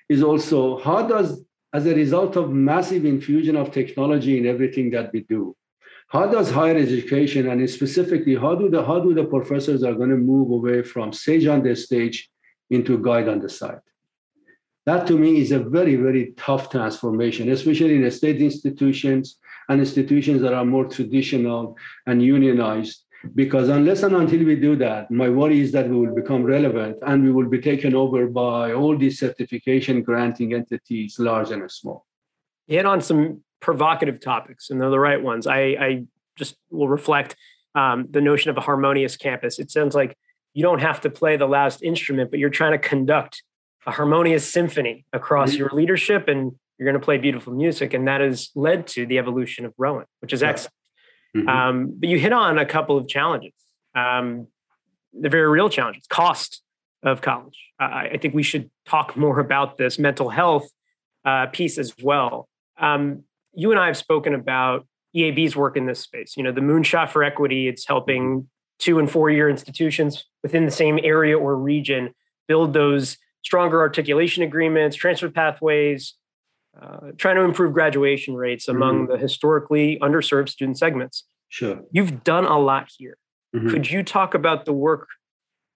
is 0.09 0.23
also 0.23 0.79
how 0.79 1.07
does, 1.07 1.43
as 1.73 1.85
a 1.85 1.93
result 1.93 2.35
of 2.35 2.51
massive 2.51 3.05
infusion 3.05 3.55
of 3.55 3.71
technology 3.71 4.37
in 4.37 4.45
everything 4.45 4.89
that 4.91 5.11
we 5.13 5.21
do, 5.21 5.55
how 6.07 6.25
does 6.25 6.49
higher 6.49 6.75
education 6.75 7.49
and 7.49 7.69
specifically 7.69 8.35
how 8.35 8.55
do 8.55 8.69
the 8.69 8.83
how 8.83 8.99
do 8.99 9.13
the 9.13 9.25
professors 9.25 9.83
are 9.83 9.93
going 9.93 10.09
to 10.09 10.17
move 10.17 10.49
away 10.49 10.81
from 10.81 11.13
sage 11.13 11.45
on 11.45 11.61
the 11.61 11.75
stage 11.75 12.29
into 12.71 12.97
guide 12.97 13.27
on 13.27 13.39
the 13.39 13.49
side? 13.49 13.81
That 14.87 15.05
to 15.07 15.17
me 15.19 15.39
is 15.39 15.51
a 15.51 15.59
very, 15.59 15.95
very 15.95 16.33
tough 16.35 16.71
transformation, 16.71 17.51
especially 17.51 17.95
in 17.95 18.09
state 18.09 18.41
institutions 18.41 19.37
and 19.67 19.79
institutions 19.79 20.41
that 20.41 20.53
are 20.53 20.65
more 20.65 20.85
traditional 20.85 21.77
and 22.07 22.23
unionized. 22.23 23.05
Because 23.35 23.67
unless 23.67 24.03
and 24.03 24.15
until 24.15 24.45
we 24.45 24.55
do 24.55 24.75
that, 24.77 25.11
my 25.11 25.29
worry 25.29 25.59
is 25.59 25.71
that 25.73 25.89
we 25.89 25.95
will 25.95 26.15
become 26.15 26.43
relevant 26.43 26.97
and 27.05 27.23
we 27.23 27.31
will 27.31 27.49
be 27.49 27.59
taken 27.59 27.93
over 27.93 28.27
by 28.27 28.71
all 28.71 28.97
these 28.97 29.19
certification 29.19 30.01
granting 30.03 30.53
entities, 30.53 31.19
large 31.19 31.51
and 31.51 31.69
small. 31.69 32.05
You 32.67 32.77
hit 32.77 32.85
on 32.85 33.01
some 33.01 33.43
provocative 33.59 34.21
topics, 34.21 34.69
and 34.69 34.79
they're 34.79 34.89
the 34.89 34.99
right 34.99 35.21
ones. 35.21 35.47
I, 35.47 35.59
I 35.59 36.03
just 36.37 36.55
will 36.69 36.87
reflect 36.87 37.35
um, 37.75 38.07
the 38.09 38.21
notion 38.21 38.49
of 38.51 38.57
a 38.57 38.61
harmonious 38.61 39.17
campus. 39.17 39.59
It 39.59 39.69
sounds 39.69 39.95
like 39.95 40.17
you 40.53 40.63
don't 40.63 40.79
have 40.79 41.01
to 41.01 41.09
play 41.09 41.37
the 41.37 41.47
last 41.47 41.83
instrument, 41.83 42.31
but 42.31 42.39
you're 42.39 42.49
trying 42.49 42.71
to 42.71 42.79
conduct 42.79 43.43
a 43.85 43.91
harmonious 43.91 44.49
symphony 44.49 45.05
across 45.13 45.51
mm-hmm. 45.51 45.59
your 45.59 45.69
leadership 45.71 46.27
and 46.27 46.53
you're 46.77 46.89
going 46.89 46.99
to 46.99 47.03
play 47.03 47.17
beautiful 47.17 47.53
music. 47.53 47.93
And 47.93 48.07
that 48.07 48.21
has 48.21 48.49
led 48.55 48.87
to 48.87 49.05
the 49.05 49.17
evolution 49.17 49.65
of 49.65 49.73
Rowan, 49.77 50.05
which 50.21 50.33
is 50.33 50.41
excellent. 50.41 50.73
Mm-hmm. 51.35 51.47
Um, 51.47 51.93
but 51.97 52.09
you 52.09 52.19
hit 52.19 52.33
on 52.33 52.57
a 52.57 52.65
couple 52.65 52.97
of 52.97 53.07
challenges. 53.07 53.53
Um, 53.95 54.47
the 55.13 55.29
very 55.29 55.49
real 55.49 55.69
challenges, 55.69 56.05
cost 56.07 56.61
of 57.03 57.21
college. 57.21 57.57
I, 57.79 58.09
I, 58.13 58.17
think 58.17 58.33
we 58.33 58.43
should 58.43 58.69
talk 58.85 59.15
more 59.17 59.39
about 59.39 59.77
this 59.77 59.97
mental 59.97 60.29
health 60.29 60.69
uh, 61.25 61.47
piece 61.47 61.77
as 61.77 61.93
well. 62.01 62.47
Um, 62.77 63.23
you 63.53 63.71
and 63.71 63.79
I 63.79 63.87
have 63.87 63.97
spoken 63.97 64.33
about 64.33 64.87
EAB's 65.15 65.55
work 65.55 65.75
in 65.75 65.85
this 65.85 65.99
space. 65.99 66.37
You 66.37 66.43
know, 66.43 66.51
the 66.51 66.61
Moonshot 66.61 67.09
for 67.09 67.23
Equity, 67.23 67.67
it's 67.67 67.87
helping 67.87 68.23
mm-hmm. 68.23 68.45
two 68.79 68.99
and 68.99 69.09
four 69.09 69.29
year 69.29 69.49
institutions 69.49 70.25
within 70.43 70.65
the 70.65 70.71
same 70.71 70.99
area 71.01 71.37
or 71.37 71.55
region 71.55 72.13
build 72.47 72.73
those 72.73 73.17
stronger 73.43 73.79
articulation 73.79 74.43
agreements, 74.43 74.95
transfer 74.95 75.29
pathways, 75.29 76.15
uh, 76.81 77.11
trying 77.17 77.35
to 77.35 77.41
improve 77.41 77.73
graduation 77.73 78.35
rates 78.35 78.67
among 78.67 79.03
mm-hmm. 79.03 79.13
the 79.13 79.17
historically 79.17 79.97
underserved 80.01 80.49
student 80.49 80.77
segments. 80.77 81.25
Sure. 81.49 81.81
You've 81.91 82.23
done 82.23 82.45
a 82.45 82.59
lot 82.59 82.89
here. 82.97 83.17
Mm-hmm. 83.55 83.69
Could 83.69 83.91
you 83.91 84.03
talk 84.03 84.33
about 84.33 84.65
the 84.65 84.73
work 84.73 85.07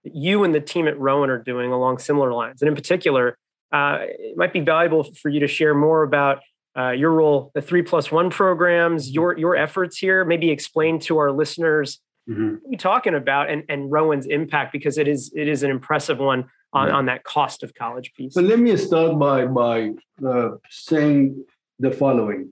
that 0.04 0.16
you 0.16 0.44
and 0.44 0.54
the 0.54 0.62
team 0.62 0.88
at 0.88 0.98
Rowan 1.00 1.30
are 1.30 1.42
doing 1.42 1.72
along 1.72 1.98
similar 2.00 2.32
lines? 2.32 2.62
And 2.62 2.70
in 2.70 2.76
particular, 2.76 3.38
uh, 3.72 4.00
it 4.02 4.38
might 4.38 4.54
be 4.54 4.60
valuable 4.60 5.04
for 5.04 5.30
you 5.30 5.40
to 5.40 5.48
share 5.48 5.74
more 5.74 6.04
about 6.04 6.42
uh, 6.78 6.92
your 6.92 7.12
role, 7.12 7.52
the 7.54 7.62
three 7.62 7.82
plus 7.82 8.12
one 8.12 8.30
programs, 8.30 9.12
your 9.12 9.38
your 9.38 9.56
efforts 9.56 9.98
here. 9.98 10.24
Maybe 10.26 10.50
explain 10.50 11.00
to 11.02 11.18
our 11.18 11.32
listeners 11.32 12.00
mm-hmm. 12.30 12.56
what 12.62 12.72
you're 12.72 12.78
talking 12.78 13.16
about 13.16 13.50
and, 13.50 13.64
and 13.70 13.92
Rowan's 13.92 14.26
impact 14.26 14.72
because 14.72 14.98
it 14.98 15.08
is 15.08 15.32
it 15.36 15.48
is 15.48 15.64
an 15.64 15.72
impressive 15.72 16.20
one 16.20 16.46
on, 16.74 16.90
on 16.92 17.06
that 17.06 17.24
cost 17.24 17.64
of 17.64 17.74
college 17.74 18.14
piece? 18.16 18.34
So 18.34 18.42
let 18.42 18.60
me 18.60 18.76
start 18.78 19.18
by 19.20 19.46
by 19.46 19.92
uh, 20.26 20.52
saying 20.70 21.46
the 21.80 21.92
following. 21.92 22.52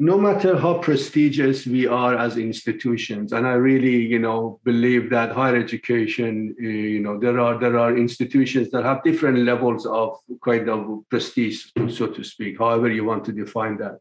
No 0.00 0.16
matter 0.16 0.56
how 0.56 0.74
prestigious 0.78 1.66
we 1.66 1.88
are 1.88 2.16
as 2.16 2.36
institutions, 2.36 3.32
and 3.32 3.44
I 3.44 3.54
really, 3.54 3.96
you 3.96 4.20
know, 4.20 4.60
believe 4.62 5.10
that 5.10 5.32
higher 5.32 5.56
education, 5.56 6.54
uh, 6.62 6.66
you 6.66 7.00
know, 7.00 7.18
there 7.18 7.40
are 7.40 7.58
there 7.58 7.76
are 7.76 7.96
institutions 7.96 8.70
that 8.70 8.84
have 8.84 9.02
different 9.02 9.38
levels 9.38 9.86
of 9.86 10.16
kind 10.44 10.68
of 10.68 11.02
prestige, 11.10 11.66
so 11.88 12.06
to 12.06 12.22
speak, 12.22 12.58
however 12.58 12.88
you 12.88 13.04
want 13.04 13.24
to 13.24 13.32
define 13.32 13.76
that. 13.78 13.98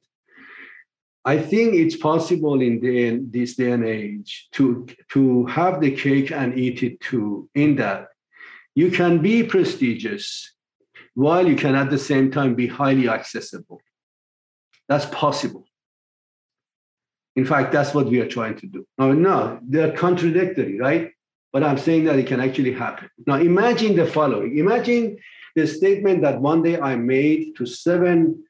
I 1.26 1.40
think 1.40 1.74
it's 1.74 1.98
possible 1.98 2.62
in 2.62 2.80
the, 2.80 3.20
this 3.38 3.56
day 3.56 3.72
and 3.72 3.84
age 3.84 4.48
to 4.54 4.86
to 5.14 5.46
have 5.48 5.82
the 5.82 5.92
cake 5.92 6.32
and 6.32 6.58
eat 6.58 6.84
it 6.84 7.02
too. 7.02 7.50
In 7.56 7.76
that 7.78 8.10
you 8.78 8.92
can 8.92 9.18
be 9.24 9.42
prestigious 9.42 10.54
while 11.16 11.48
you 11.48 11.56
can 11.56 11.74
at 11.74 11.90
the 11.90 11.98
same 11.98 12.30
time 12.30 12.54
be 12.54 12.68
highly 12.68 13.10
accessible. 13.10 13.82
That's 14.88 15.08
possible. 15.08 15.66
In 17.36 17.44
fact, 17.44 17.72
that's 17.72 17.96
what 17.96 18.06
we 18.06 18.20
are 18.20 18.28
trying 18.28 18.56
to 18.58 18.68
do. 18.68 18.86
Now, 19.00 19.14
no, 19.14 19.60
they're 19.68 19.98
contradictory, 19.98 20.78
right? 20.78 21.10
But 21.52 21.64
I'm 21.64 21.80
saying 21.80 22.04
that 22.04 22.20
it 22.20 22.28
can 22.28 22.40
actually 22.40 22.72
happen. 22.72 23.10
Now, 23.26 23.38
imagine 23.38 23.96
the 23.96 24.06
following 24.06 24.60
imagine 24.60 25.18
the 25.56 25.66
statement 25.66 26.22
that 26.22 26.40
one 26.40 26.62
day 26.62 26.80
I 26.80 26.96
made 26.96 27.56
to 27.56 27.66
seven 27.66 28.44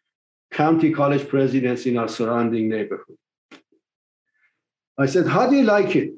county 0.51 0.91
college 0.91 1.25
presidents 1.29 1.85
in 1.85 1.97
our 1.97 2.09
surrounding 2.09 2.67
neighborhood. 2.67 3.17
I 4.97 5.05
said, 5.05 5.25
How 5.25 5.49
do 5.49 5.55
you 5.55 5.63
like 5.63 5.95
it 5.95 6.11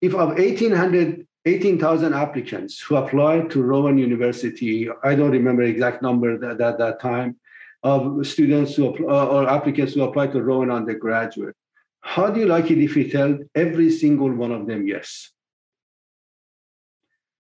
if 0.00 0.12
of 0.12 0.30
1,800 0.30 1.24
18,000 1.46 2.14
applicants 2.14 2.80
who 2.80 2.96
applied 2.96 3.50
to 3.50 3.62
Rowan 3.62 3.98
University. 3.98 4.88
I 5.02 5.14
don't 5.14 5.30
remember 5.30 5.62
exact 5.62 6.02
number 6.02 6.34
at 6.34 6.58
that, 6.58 6.78
that, 6.78 7.00
time 7.00 7.36
of 7.82 8.26
students 8.26 8.74
who 8.76 8.88
uh, 9.10 9.26
or 9.26 9.48
applicants 9.48 9.92
who 9.92 10.02
applied 10.02 10.32
to 10.32 10.42
Rowan 10.42 10.70
undergraduate. 10.70 11.54
How 12.00 12.30
do 12.30 12.40
you 12.40 12.46
like 12.46 12.70
it 12.70 12.78
if 12.78 12.94
we 12.94 13.10
tell 13.10 13.38
every 13.54 13.90
single 13.90 14.32
one 14.32 14.52
of 14.52 14.66
them 14.66 14.86
yes? 14.86 15.30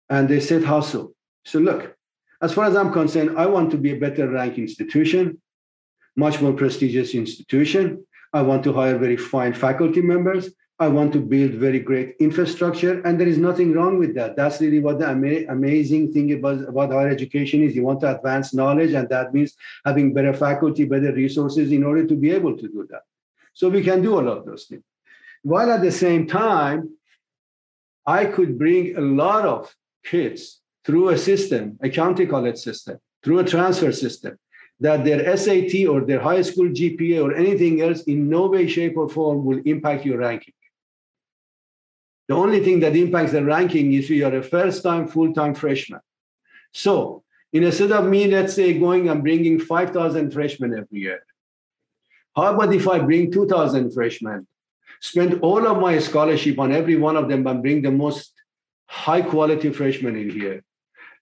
And 0.08 0.28
they 0.28 0.40
said, 0.40 0.64
how 0.64 0.80
so? 0.80 1.14
So 1.44 1.58
look, 1.58 1.94
as 2.40 2.52
far 2.52 2.66
as 2.66 2.76
I'm 2.76 2.92
concerned, 2.92 3.38
I 3.38 3.46
want 3.46 3.70
to 3.72 3.78
be 3.78 3.92
a 3.92 3.96
better 3.96 4.28
ranked 4.28 4.58
institution, 4.58 5.40
much 6.16 6.40
more 6.40 6.52
prestigious 6.52 7.14
institution. 7.14 8.06
I 8.32 8.42
want 8.42 8.64
to 8.64 8.72
hire 8.72 8.98
very 8.98 9.16
fine 9.16 9.54
faculty 9.54 10.02
members. 10.02 10.50
I 10.80 10.88
want 10.88 11.12
to 11.12 11.20
build 11.20 11.52
very 11.52 11.78
great 11.78 12.16
infrastructure, 12.18 13.00
and 13.02 13.18
there 13.18 13.28
is 13.28 13.38
nothing 13.38 13.72
wrong 13.72 13.96
with 14.00 14.12
that. 14.16 14.34
That's 14.34 14.60
really 14.60 14.80
what 14.80 14.98
the 14.98 15.08
ama- 15.08 15.46
amazing 15.48 16.12
thing 16.12 16.32
about, 16.32 16.68
about 16.68 16.90
higher 16.90 17.08
education 17.08 17.62
is. 17.62 17.76
You 17.76 17.84
want 17.84 18.00
to 18.00 18.16
advance 18.16 18.52
knowledge, 18.52 18.92
and 18.92 19.08
that 19.08 19.32
means 19.32 19.54
having 19.84 20.12
better 20.12 20.34
faculty, 20.34 20.84
better 20.84 21.12
resources 21.12 21.70
in 21.70 21.84
order 21.84 22.04
to 22.04 22.16
be 22.16 22.32
able 22.32 22.56
to 22.56 22.66
do 22.66 22.88
that. 22.90 23.02
So 23.52 23.68
we 23.68 23.84
can 23.84 24.02
do 24.02 24.16
all 24.16 24.26
of 24.28 24.44
those 24.44 24.64
things. 24.64 24.82
While 25.42 25.70
at 25.70 25.80
the 25.80 25.92
same 25.92 26.26
time, 26.26 26.90
I 28.04 28.24
could 28.24 28.58
bring 28.58 28.96
a 28.96 29.00
lot 29.00 29.44
of 29.44 29.72
kids 30.04 30.60
through 30.84 31.10
a 31.10 31.18
system, 31.18 31.78
a 31.82 31.88
county 31.88 32.26
college 32.26 32.58
system, 32.58 32.98
through 33.22 33.38
a 33.38 33.44
transfer 33.44 33.92
system, 33.92 34.38
that 34.80 35.04
their 35.04 35.36
SAT 35.36 35.86
or 35.86 36.00
their 36.00 36.20
high 36.20 36.42
school 36.42 36.68
GPA 36.68 37.22
or 37.24 37.32
anything 37.32 37.80
else 37.80 38.02
in 38.02 38.28
no 38.28 38.48
way, 38.48 38.66
shape, 38.66 38.96
or 38.96 39.08
form 39.08 39.44
will 39.44 39.60
impact 39.64 40.04
your 40.04 40.18
ranking. 40.18 40.52
The 42.28 42.34
only 42.34 42.60
thing 42.64 42.80
that 42.80 42.96
impacts 42.96 43.32
the 43.32 43.44
ranking 43.44 43.92
is 43.92 44.04
if 44.04 44.10
you 44.10 44.26
are 44.26 44.36
a 44.36 44.42
first 44.42 44.82
time, 44.82 45.08
full 45.08 45.32
time 45.34 45.54
freshman. 45.54 46.00
So 46.72 47.22
instead 47.52 47.92
of 47.92 48.06
me, 48.06 48.26
let's 48.26 48.54
say, 48.54 48.78
going 48.78 49.08
and 49.08 49.22
bringing 49.22 49.60
5,000 49.60 50.32
freshmen 50.32 50.72
every 50.72 51.00
year, 51.00 51.22
how 52.34 52.54
about 52.54 52.74
if 52.74 52.88
I 52.88 52.98
bring 52.98 53.30
2,000 53.30 53.92
freshmen, 53.92 54.46
spend 55.00 55.40
all 55.40 55.66
of 55.66 55.80
my 55.80 55.98
scholarship 55.98 56.58
on 56.58 56.72
every 56.72 56.96
one 56.96 57.16
of 57.16 57.28
them 57.28 57.46
and 57.46 57.62
bring 57.62 57.82
the 57.82 57.90
most 57.90 58.32
high 58.86 59.22
quality 59.22 59.70
freshmen 59.70 60.16
in 60.16 60.30
here, 60.30 60.64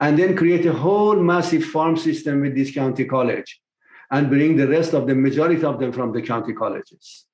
and 0.01 0.19
then 0.19 0.37
create 0.37 0.67
a 0.67 0.73
whole 0.73 1.17
massive 1.17 1.65
farm 1.65 1.97
system 1.97 2.41
with 2.41 2.55
this 2.55 2.73
county 2.73 3.05
college 3.05 3.61
and 4.11 4.31
bring 4.31 4.57
the 4.57 4.69
rest 4.69 4.95
of 4.95 5.07
the 5.07 5.15
majority 5.15 5.65
of 5.65 5.79
them 5.79 5.93
from 5.93 6.13
the 6.13 6.23
county 6.23 6.53
colleges. 6.53 7.27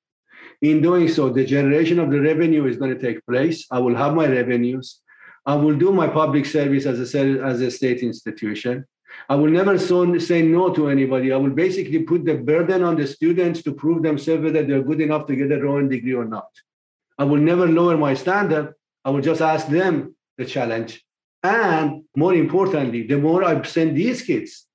In 0.61 0.81
doing 0.81 1.07
so, 1.07 1.29
the 1.29 1.45
generation 1.45 1.99
of 1.99 2.11
the 2.11 2.19
revenue 2.19 2.65
is 2.65 2.77
going 2.77 2.93
to 2.93 2.99
take 2.99 3.25
place. 3.25 3.65
I 3.71 3.79
will 3.79 3.95
have 3.95 4.13
my 4.13 4.27
revenues. 4.27 5.01
I 5.45 5.55
will 5.55 5.75
do 5.75 5.91
my 5.91 6.07
public 6.07 6.45
service 6.45 6.85
as 6.85 7.15
a, 7.15 7.19
as 7.43 7.61
a 7.61 7.71
state 7.71 7.99
institution. 7.99 8.85
I 9.27 9.35
will 9.35 9.49
never 9.49 9.77
say 9.77 10.41
no 10.41 10.73
to 10.73 10.89
anybody. 10.89 11.31
I 11.31 11.37
will 11.37 11.51
basically 11.51 11.99
put 11.99 12.25
the 12.25 12.35
burden 12.35 12.83
on 12.83 12.95
the 12.95 13.07
students 13.07 13.63
to 13.63 13.73
prove 13.73 14.03
themselves 14.03 14.43
whether 14.43 14.63
they're 14.63 14.83
good 14.83 15.01
enough 15.01 15.25
to 15.27 15.35
get 15.35 15.51
a 15.51 15.61
Rowan 15.61 15.89
degree 15.89 16.13
or 16.13 16.25
not. 16.25 16.49
I 17.17 17.23
will 17.23 17.39
never 17.39 17.67
lower 17.67 17.97
my 17.97 18.13
standard. 18.13 18.73
I 19.03 19.09
will 19.09 19.21
just 19.21 19.41
ask 19.41 19.67
them 19.67 20.15
the 20.37 20.45
challenge. 20.45 21.03
And 21.41 22.03
more 22.15 22.33
importantly, 22.33 23.07
the 23.07 23.17
more 23.17 23.43
I 23.43 23.61
send 23.63 23.95
these 23.95 24.21
kids, 24.21 24.67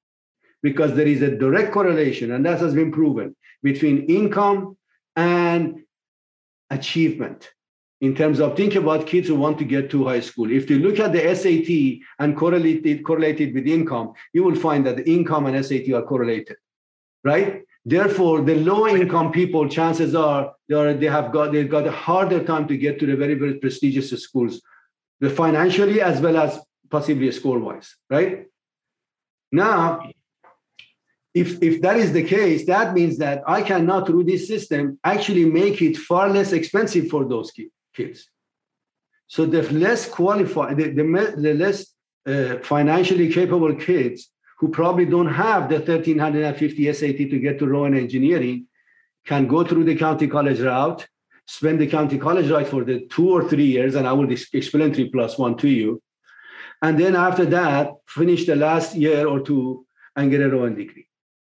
because 0.62 0.94
there 0.94 1.06
is 1.06 1.20
a 1.22 1.36
direct 1.36 1.72
correlation, 1.72 2.32
and 2.32 2.44
that 2.46 2.58
has 2.60 2.74
been 2.74 2.90
proven 2.90 3.36
between 3.62 4.06
income 4.06 4.76
and 5.16 5.82
achievement 6.70 7.50
in 8.00 8.14
terms 8.14 8.40
of 8.40 8.56
think 8.56 8.74
about 8.74 9.06
kids 9.06 9.28
who 9.28 9.36
want 9.36 9.58
to 9.58 9.64
get 9.64 9.90
to 9.90 10.04
high 10.04 10.20
school. 10.20 10.50
If 10.50 10.68
you 10.68 10.78
look 10.78 10.98
at 10.98 11.12
the 11.12 11.34
SAT 11.34 12.02
and 12.18 12.36
correlate 12.36 12.84
it, 12.84 13.04
correlate 13.04 13.40
it 13.40 13.54
with 13.54 13.66
income, 13.66 14.12
you 14.32 14.42
will 14.42 14.56
find 14.56 14.84
that 14.86 14.96
the 14.96 15.10
income 15.10 15.46
and 15.46 15.64
SAT 15.64 15.88
are 15.90 16.02
correlated, 16.02 16.56
right? 17.22 17.62
Therefore, 17.86 18.40
the 18.40 18.56
low 18.56 18.86
income 18.86 19.30
people, 19.30 19.68
chances 19.68 20.14
are 20.14 20.54
they, 20.68 20.74
are, 20.74 20.94
they 20.94 21.06
have 21.06 21.32
got 21.32 21.52
they've 21.52 21.70
got 21.70 21.86
a 21.86 21.90
harder 21.90 22.42
time 22.42 22.66
to 22.68 22.76
get 22.76 22.98
to 23.00 23.06
the 23.06 23.16
very, 23.16 23.34
very 23.34 23.54
prestigious 23.54 24.10
schools, 24.10 24.60
the 25.20 25.30
financially 25.30 26.00
as 26.00 26.20
well 26.20 26.36
as 26.36 26.58
possibly 26.90 27.30
score 27.30 27.58
wise, 27.58 27.94
right? 28.10 28.46
Now, 29.52 30.10
if, 31.34 31.60
if 31.60 31.82
that 31.82 31.96
is 31.96 32.12
the 32.12 32.22
case, 32.22 32.64
that 32.66 32.94
means 32.94 33.18
that 33.18 33.42
I 33.46 33.62
cannot, 33.62 34.06
through 34.06 34.24
this 34.24 34.46
system, 34.46 34.98
actually 35.02 35.44
make 35.44 35.82
it 35.82 35.96
far 35.96 36.30
less 36.30 36.52
expensive 36.52 37.08
for 37.08 37.24
those 37.24 37.52
kids. 37.94 38.30
So 39.26 39.44
the 39.44 39.62
less 39.72 40.08
qualified, 40.08 40.76
the, 40.76 40.90
the, 40.90 41.34
the 41.36 41.54
less 41.54 41.86
uh, 42.26 42.58
financially 42.62 43.32
capable 43.32 43.74
kids 43.74 44.30
who 44.58 44.68
probably 44.68 45.06
don't 45.06 45.26
have 45.26 45.68
the 45.68 45.76
1350 45.76 46.92
SAT 46.92 47.16
to 47.16 47.38
get 47.40 47.58
to 47.58 47.66
Rowan 47.66 47.96
Engineering 47.96 48.68
can 49.26 49.48
go 49.48 49.64
through 49.64 49.84
the 49.84 49.96
county 49.96 50.28
college 50.28 50.60
route, 50.60 51.06
spend 51.46 51.80
the 51.80 51.86
county 51.88 52.16
college 52.16 52.48
route 52.48 52.68
for 52.68 52.84
the 52.84 53.06
two 53.06 53.30
or 53.30 53.48
three 53.48 53.66
years, 53.66 53.96
and 53.96 54.06
I 54.06 54.12
will 54.12 54.30
explain 54.30 54.94
three 54.94 55.10
plus 55.10 55.36
one 55.36 55.56
to 55.58 55.68
you. 55.68 56.00
And 56.80 56.98
then 56.98 57.16
after 57.16 57.44
that, 57.46 57.92
finish 58.06 58.46
the 58.46 58.54
last 58.54 58.94
year 58.94 59.26
or 59.26 59.40
two 59.40 59.86
and 60.14 60.30
get 60.30 60.42
a 60.42 60.48
Rowan 60.48 60.76
degree. 60.76 61.08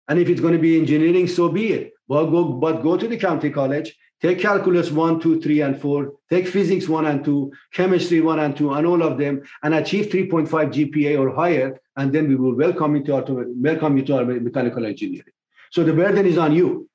And 0.07 0.19
if 0.19 0.29
it's 0.29 0.41
going 0.41 0.53
to 0.53 0.59
be 0.59 0.77
engineering, 0.79 1.27
so 1.27 1.49
be 1.49 1.73
it. 1.73 1.93
But 2.07 2.25
go, 2.25 2.43
but 2.45 2.83
go 2.83 2.97
to 2.97 3.07
the 3.07 3.17
county 3.17 3.49
college, 3.49 3.95
take 4.21 4.39
calculus 4.39 4.91
one, 4.91 5.19
two, 5.19 5.41
three, 5.41 5.61
and 5.61 5.79
four, 5.79 6.13
take 6.29 6.47
physics 6.47 6.87
one 6.87 7.05
and 7.05 7.23
two, 7.23 7.51
chemistry 7.73 8.21
one 8.21 8.39
and 8.39 8.55
two, 8.55 8.73
and 8.73 8.85
all 8.85 9.01
of 9.01 9.17
them, 9.17 9.41
and 9.63 9.73
achieve 9.73 10.07
3.5 10.07 10.47
GPA 10.49 11.19
or 11.19 11.33
higher, 11.33 11.79
and 11.95 12.11
then 12.11 12.27
we 12.27 12.35
will 12.35 12.55
welcome 12.55 12.95
you 12.95 13.03
to 13.05 13.15
our 13.15 13.25
welcome 13.27 13.97
you 13.97 14.03
to 14.05 14.17
our 14.17 14.25
mechanical 14.25 14.85
engineering. 14.85 15.33
So 15.71 15.83
the 15.83 15.93
burden 15.93 16.25
is 16.25 16.37
on 16.37 16.53
you, 16.53 16.89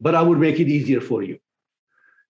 but 0.00 0.14
I 0.14 0.22
would 0.22 0.38
make 0.38 0.58
it 0.58 0.68
easier 0.68 1.00
for 1.00 1.22
you. 1.22 1.38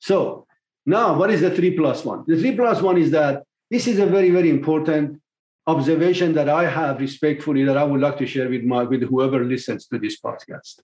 So 0.00 0.46
now, 0.84 1.16
what 1.16 1.30
is 1.30 1.40
the 1.40 1.50
three 1.50 1.76
plus 1.76 2.04
one? 2.04 2.24
The 2.26 2.38
three 2.38 2.56
plus 2.56 2.82
one 2.82 2.98
is 2.98 3.12
that 3.12 3.44
this 3.70 3.86
is 3.86 3.98
a 4.00 4.06
very, 4.06 4.30
very 4.30 4.50
important 4.50 5.21
observation 5.66 6.32
that 6.34 6.48
I 6.48 6.68
have 6.68 7.00
respectfully 7.00 7.64
that 7.64 7.76
I 7.76 7.84
would 7.84 8.00
like 8.00 8.18
to 8.18 8.26
share 8.26 8.48
with 8.48 8.64
my 8.64 8.82
with 8.82 9.02
whoever 9.02 9.44
listens 9.44 9.86
to 9.88 9.98
this 9.98 10.20
podcast. 10.20 10.80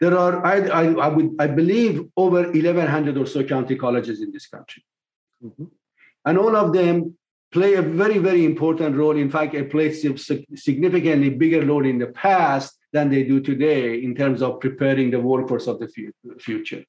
There 0.00 0.16
are, 0.16 0.44
I, 0.44 0.56
I, 0.66 0.84
I 0.92 1.08
would, 1.08 1.36
I 1.38 1.46
believe, 1.46 2.04
over 2.16 2.42
1,100 2.42 3.16
or 3.16 3.26
so 3.26 3.44
county 3.44 3.76
colleges 3.76 4.20
in 4.20 4.32
this 4.32 4.46
country, 4.46 4.84
mm-hmm. 5.42 5.64
and 6.24 6.38
all 6.38 6.56
of 6.56 6.72
them 6.72 7.16
play 7.52 7.74
a 7.74 7.82
very, 7.82 8.18
very 8.18 8.44
important 8.44 8.96
role. 8.96 9.16
In 9.16 9.30
fact, 9.30 9.54
it 9.54 9.70
plays 9.70 10.04
a 10.04 10.16
significantly 10.56 11.30
bigger 11.30 11.64
role 11.66 11.84
in 11.84 11.98
the 11.98 12.06
past 12.08 12.78
than 12.92 13.10
they 13.10 13.24
do 13.24 13.40
today 13.40 14.02
in 14.02 14.14
terms 14.14 14.42
of 14.42 14.60
preparing 14.60 15.10
the 15.10 15.20
workforce 15.20 15.66
of 15.66 15.80
the 15.80 15.88
future. 16.38 16.84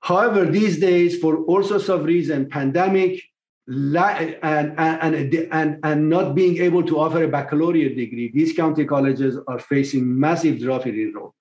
However, 0.00 0.44
these 0.44 0.78
days, 0.78 1.18
for 1.18 1.38
all 1.44 1.62
sorts 1.62 1.88
of 1.88 2.04
reasons, 2.04 2.48
pandemic, 2.50 3.22
and, 3.66 4.38
and, 4.42 5.48
and, 5.52 5.80
and 5.82 6.08
not 6.10 6.34
being 6.34 6.58
able 6.58 6.82
to 6.82 6.98
offer 6.98 7.24
a 7.24 7.28
baccalaureate 7.28 7.96
degree, 7.96 8.30
these 8.32 8.54
county 8.54 8.84
colleges 8.84 9.38
are 9.48 9.58
facing 9.58 10.18
massive 10.18 10.60
drop 10.60 10.86
in 10.86 10.94
enrollment. 10.94 11.34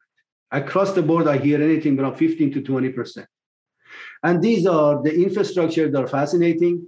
Across 0.52 0.94
the 0.94 1.02
board, 1.02 1.28
I 1.28 1.38
hear 1.38 1.62
anything 1.62 2.00
around 2.00 2.16
15 2.16 2.54
to 2.54 2.62
20%. 2.62 3.26
And 4.24 4.42
these 4.42 4.66
are 4.66 5.02
the 5.02 5.14
infrastructure 5.14 5.90
that 5.90 6.00
are 6.00 6.08
fascinating. 6.08 6.88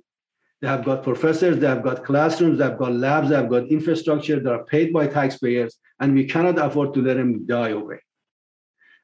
They 0.62 0.68
have 0.68 0.86
got 0.86 1.04
professors, 1.04 1.60
they 1.60 1.68
have 1.68 1.84
got 1.84 2.06
classrooms, 2.06 2.60
they 2.60 2.64
have 2.64 2.78
got 2.78 2.94
labs, 2.94 3.30
they 3.30 3.36
have 3.36 3.50
got 3.50 3.68
infrastructure 3.68 4.40
that 4.40 4.52
are 4.52 4.64
paid 4.66 4.94
by 4.94 5.08
taxpayers, 5.08 5.78
and 6.00 6.14
we 6.14 6.26
cannot 6.26 6.58
afford 6.58 6.94
to 6.94 7.02
let 7.02 7.18
them 7.18 7.46
die 7.46 7.70
away. 7.70 8.00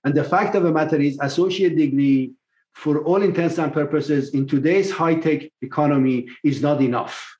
And 0.03 0.15
the 0.15 0.23
fact 0.23 0.55
of 0.55 0.63
the 0.63 0.72
matter 0.72 0.96
is, 0.96 1.17
associate 1.22 1.75
degree 1.75 2.31
for 2.74 3.03
all 3.03 3.22
intents 3.22 3.57
and 3.57 3.74
purposes 3.74 4.34
in 4.34 4.48
today's 4.48 4.92
high-tech 4.92 5.44
economy 5.62 6.27
is 6.44 6.62
not 6.62 6.81
enough. 6.81 7.38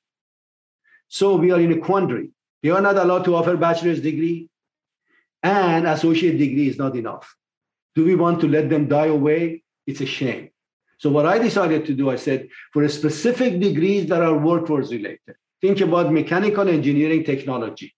So 1.08 1.36
we 1.36 1.50
are 1.50 1.60
in 1.60 1.72
a 1.72 1.78
quandary. 1.78 2.30
They 2.62 2.70
are 2.70 2.80
not 2.80 2.96
allowed 2.96 3.24
to 3.24 3.34
offer 3.34 3.56
bachelor's 3.56 4.00
degree 4.00 4.48
and 5.42 5.86
associate 5.86 6.38
degree 6.38 6.68
is 6.68 6.78
not 6.78 6.96
enough. 6.96 7.34
Do 7.94 8.04
we 8.04 8.14
want 8.14 8.40
to 8.40 8.48
let 8.48 8.70
them 8.70 8.88
die 8.88 9.06
away? 9.06 9.62
It's 9.86 10.00
a 10.00 10.06
shame. 10.06 10.50
So 10.98 11.10
what 11.10 11.26
I 11.26 11.38
decided 11.38 11.84
to 11.86 11.94
do, 11.94 12.10
I 12.10 12.16
said, 12.16 12.48
for 12.72 12.88
specific 12.88 13.58
degrees 13.58 14.06
that 14.06 14.22
are 14.22 14.38
workforce 14.38 14.92
related, 14.92 15.34
think 15.60 15.80
about 15.80 16.12
mechanical 16.12 16.68
engineering 16.68 17.24
technology. 17.24 17.92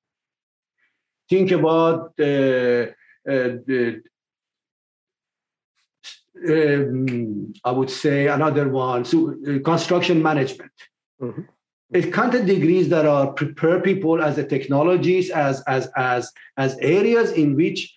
Think 1.28 1.50
about 1.50 2.14
uh, 2.18 2.86
uh, 3.28 3.60
the 3.68 4.02
um, 6.48 7.52
I 7.64 7.70
would 7.70 7.90
say 7.90 8.26
another 8.28 8.68
one, 8.68 9.04
so 9.04 9.34
uh, 9.48 9.58
construction 9.60 10.22
management. 10.22 10.72
Mm-hmm. 11.20 11.42
It 11.92 12.12
degrees 12.46 12.88
that 12.88 13.06
are 13.06 13.32
prepare 13.32 13.80
people 13.80 14.20
as 14.20 14.36
the 14.36 14.44
technologies, 14.44 15.30
as 15.30 15.62
as 15.66 15.88
as 15.96 16.32
as 16.56 16.76
areas 16.78 17.30
in 17.32 17.54
which 17.54 17.94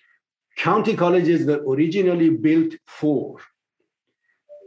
county 0.56 0.94
colleges 0.94 1.46
were 1.46 1.62
originally 1.66 2.30
built 2.30 2.74
for. 2.86 3.38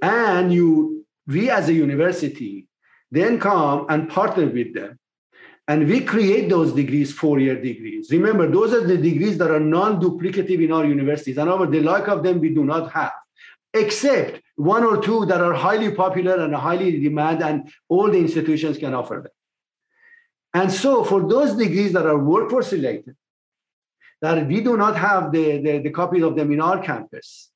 And 0.02 0.52
you, 0.52 1.06
we 1.28 1.50
as 1.50 1.70
a 1.70 1.74
university, 1.74 2.68
then 3.12 3.40
come 3.40 3.86
and 3.90 4.10
partner 4.10 4.48
with 4.48 4.74
them. 4.74 5.00
And 5.68 5.88
we 5.88 6.02
create 6.02 6.50
those 6.50 6.74
degrees, 6.74 7.14
four-year 7.14 7.62
degrees. 7.62 8.10
Remember, 8.12 8.50
those 8.50 8.74
are 8.74 8.86
the 8.86 8.98
degrees 8.98 9.38
that 9.38 9.52
are 9.52 9.60
non-duplicative 9.60 10.62
in 10.62 10.72
our 10.72 10.86
universities. 10.86 11.38
And 11.38 11.50
over 11.50 11.68
the 11.68 11.82
like 11.82 12.08
of 12.10 12.24
them, 12.24 12.40
we 12.40 12.50
do 12.54 12.66
not 12.66 12.92
have 12.92 13.14
except 13.74 14.42
one 14.56 14.84
or 14.84 15.02
two 15.02 15.26
that 15.26 15.42
are 15.42 15.54
highly 15.54 15.92
popular 15.92 16.44
and 16.44 16.54
highly 16.54 17.00
demand 17.00 17.42
and 17.42 17.72
all 17.90 18.10
the 18.12 18.18
institutions 18.18 18.78
can 18.78 18.94
offer 18.94 19.16
them. 19.24 19.32
And 20.54 20.72
so 20.72 21.04
for 21.04 21.28
those 21.28 21.56
degrees 21.56 21.94
that 21.94 22.06
are 22.06 22.18
workforce 22.18 22.74
related, 22.74 23.16
that 24.22 24.46
we 24.48 24.62
do 24.62 24.78
not 24.78 24.96
have 24.98 25.32
the, 25.32 25.58
the, 25.62 25.78
the 25.80 25.90
copies 25.90 26.24
of 26.24 26.36
them 26.36 26.52
in 26.52 26.62
our 26.62 26.84
campus, 26.84 27.50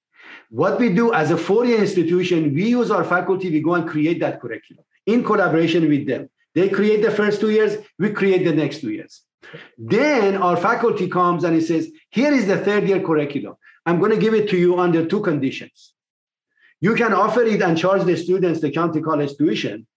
what 0.49 0.79
we 0.79 0.89
do 0.89 1.13
as 1.13 1.31
a 1.31 1.37
four-year 1.37 1.79
institution, 1.79 2.53
we 2.53 2.69
use 2.69 2.89
our 2.89 3.03
faculty, 3.03 3.49
we 3.49 3.61
go 3.61 3.75
and 3.75 3.87
create 3.87 4.19
that 4.21 4.41
curriculum 4.41 4.83
in 5.05 5.23
collaboration 5.23 5.87
with 5.87 6.07
them. 6.07 6.29
They 6.55 6.69
create 6.69 7.01
the 7.01 7.11
first 7.11 7.41
two 7.41 7.51
years, 7.51 7.77
we 7.99 8.11
create 8.11 8.45
the 8.45 8.53
next 8.53 8.79
two 8.79 8.91
years. 8.91 9.21
Then 9.77 10.37
our 10.37 10.57
faculty 10.57 11.07
comes 11.07 11.43
and 11.43 11.53
he 11.53 11.61
says, 11.61 11.91
here 12.09 12.33
is 12.33 12.47
the 12.47 12.57
third 12.57 12.87
year 12.87 13.01
curriculum. 13.01 13.55
I'm 13.85 13.99
going 13.99 14.11
to 14.11 14.17
give 14.17 14.33
it 14.33 14.49
to 14.49 14.57
you 14.57 14.79
under 14.79 15.05
two 15.05 15.21
conditions. 15.21 15.93
You 16.81 16.95
can 16.95 17.13
offer 17.13 17.43
it 17.43 17.61
and 17.61 17.77
charge 17.77 18.03
the 18.03 18.17
students 18.17 18.61
the 18.61 18.71
county 18.71 19.01
college 19.01 19.35
tuition. 19.37 19.87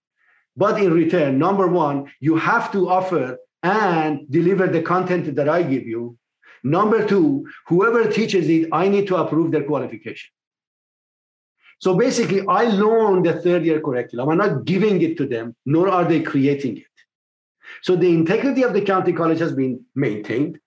But 0.57 0.81
in 0.81 0.93
return, 0.93 1.39
number 1.39 1.67
one, 1.67 2.11
you 2.21 2.37
have 2.37 2.73
to 2.73 2.89
offer 2.89 3.39
and 3.63 4.21
deliver 4.31 4.67
the 4.67 4.83
content 4.83 5.35
that 5.35 5.49
I 5.49 5.63
give 5.63 5.87
you. 5.87 6.17
Number 6.65 7.07
two, 7.07 7.47
whoever 7.67 8.11
teaches 8.11 8.49
it, 8.49 8.69
I 8.73 8.89
need 8.89 9.07
to 9.09 9.17
approve 9.17 9.51
their 9.51 9.65
qualification. 9.65 10.31
So 11.81 11.97
basically, 11.97 12.45
I 12.49 12.65
loan 12.65 13.23
the 13.23 13.35
third 13.35 13.65
year 13.65 13.81
curriculum. 13.81 14.29
I'm 14.29 14.39
not 14.39 14.65
giving 14.65 15.01
it 15.01 15.17
to 15.19 15.27
them, 15.27 15.55
nor 15.65 15.89
are 15.89 16.05
they 16.05 16.21
creating 16.21 16.79
it. 16.79 16.85
So 17.83 17.95
the 17.95 18.09
integrity 18.09 18.63
of 18.65 18.73
the 18.73 18.81
county 18.81 19.13
college 19.13 19.39
has 19.39 19.53
been 19.53 19.85
maintained. 19.95 20.59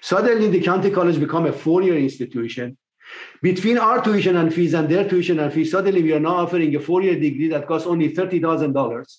Suddenly, 0.00 0.48
the 0.50 0.60
county 0.60 0.90
college 0.90 1.18
become 1.18 1.46
a 1.46 1.52
four-year 1.52 1.98
institution. 1.98 2.78
Between 3.42 3.78
our 3.78 4.02
tuition 4.02 4.36
and 4.36 4.52
fees 4.52 4.74
and 4.74 4.88
their 4.88 5.08
tuition 5.08 5.38
and 5.40 5.52
fees, 5.52 5.70
suddenly 5.70 6.02
we 6.02 6.12
are 6.12 6.20
now 6.20 6.36
offering 6.36 6.74
a 6.76 6.80
four-year 6.80 7.18
degree 7.18 7.48
that 7.48 7.66
costs 7.66 7.86
only 7.86 8.12
$30,000, 8.12 9.16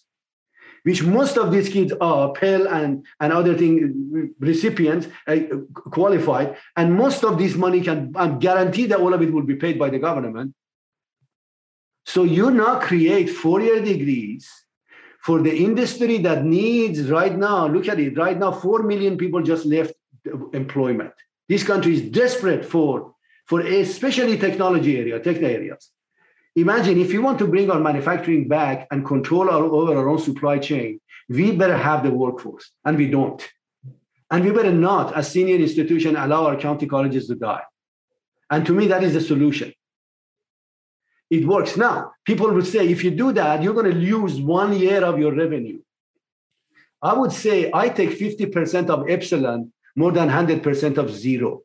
which 0.83 1.03
most 1.03 1.37
of 1.37 1.51
these 1.51 1.69
kids 1.69 1.91
are 1.99 2.31
Pell 2.33 2.67
and, 2.67 3.05
and 3.19 3.33
other 3.33 3.57
thing 3.57 4.33
recipients 4.39 5.07
uh, 5.27 5.37
qualified. 5.73 6.55
And 6.75 6.95
most 6.95 7.23
of 7.23 7.39
this 7.39 7.55
money 7.55 7.81
can, 7.81 8.13
I'm 8.15 8.39
guaranteed 8.39 8.91
that 8.91 8.99
all 8.99 9.13
of 9.13 9.21
it 9.21 9.33
will 9.33 9.43
be 9.43 9.55
paid 9.55 9.79
by 9.79 9.89
the 9.89 9.99
government. 9.99 10.53
So 12.05 12.23
you 12.23 12.51
now 12.51 12.79
create 12.79 13.29
four-year 13.29 13.81
degrees 13.83 14.49
for 15.21 15.39
the 15.39 15.55
industry 15.55 16.17
that 16.19 16.45
needs 16.45 17.09
right 17.09 17.37
now, 17.37 17.67
look 17.67 17.87
at 17.87 17.99
it, 17.99 18.17
right 18.17 18.37
now, 18.37 18.51
4 18.51 18.83
million 18.83 19.17
people 19.17 19.41
just 19.41 19.65
left 19.65 19.93
employment. 20.53 21.13
This 21.47 21.63
country 21.63 21.93
is 21.93 22.01
desperate 22.01 22.65
for 22.65 23.10
for 23.51 23.59
especially 23.59 24.37
technology 24.37 24.97
area, 24.97 25.19
tech 25.19 25.41
areas. 25.41 25.91
Imagine 26.55 27.01
if 27.01 27.11
you 27.11 27.21
want 27.21 27.37
to 27.39 27.47
bring 27.47 27.69
our 27.69 27.81
manufacturing 27.81 28.47
back 28.47 28.87
and 28.91 29.05
control 29.05 29.49
our, 29.49 29.65
over 29.65 29.93
our 29.97 30.07
own 30.07 30.19
supply 30.19 30.57
chain, 30.57 31.01
we 31.27 31.51
better 31.51 31.75
have 31.75 32.01
the 32.01 32.11
workforce, 32.11 32.71
and 32.85 32.97
we 32.97 33.07
don't. 33.09 33.45
And 34.29 34.45
we 34.45 34.51
better 34.51 34.71
not, 34.71 35.13
as 35.17 35.29
senior 35.29 35.57
institution, 35.57 36.15
allow 36.15 36.45
our 36.45 36.55
county 36.55 36.87
colleges 36.87 37.27
to 37.27 37.35
die. 37.35 37.63
And 38.49 38.65
to 38.67 38.73
me, 38.73 38.87
that 38.87 39.03
is 39.03 39.15
the 39.15 39.19
solution. 39.19 39.73
It 41.29 41.45
works. 41.45 41.75
Now, 41.75 42.13
people 42.23 42.53
would 42.53 42.67
say, 42.67 42.87
if 42.87 43.03
you 43.03 43.11
do 43.11 43.33
that, 43.33 43.61
you're 43.61 43.73
going 43.73 43.91
to 43.91 43.97
lose 43.97 44.39
one 44.39 44.71
year 44.79 45.03
of 45.03 45.19
your 45.19 45.35
revenue. 45.35 45.81
I 47.01 47.11
would 47.19 47.33
say 47.33 47.69
I 47.73 47.89
take 47.89 48.11
50% 48.11 48.89
of 48.89 49.09
epsilon 49.09 49.73
more 49.97 50.13
than 50.13 50.29
100% 50.29 50.97
of 50.97 51.11
zero. 51.11 51.63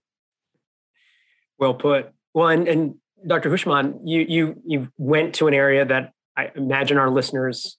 Well 1.58 1.74
put. 1.74 2.12
Well, 2.34 2.48
and, 2.48 2.68
and 2.68 2.94
Dr. 3.26 3.50
Houshmand, 3.50 4.00
you 4.04 4.26
you 4.28 4.62
you 4.64 4.88
went 4.98 5.34
to 5.36 5.46
an 5.48 5.54
area 5.54 5.84
that 5.84 6.12
I 6.36 6.50
imagine 6.54 6.98
our 6.98 7.10
listeners 7.10 7.78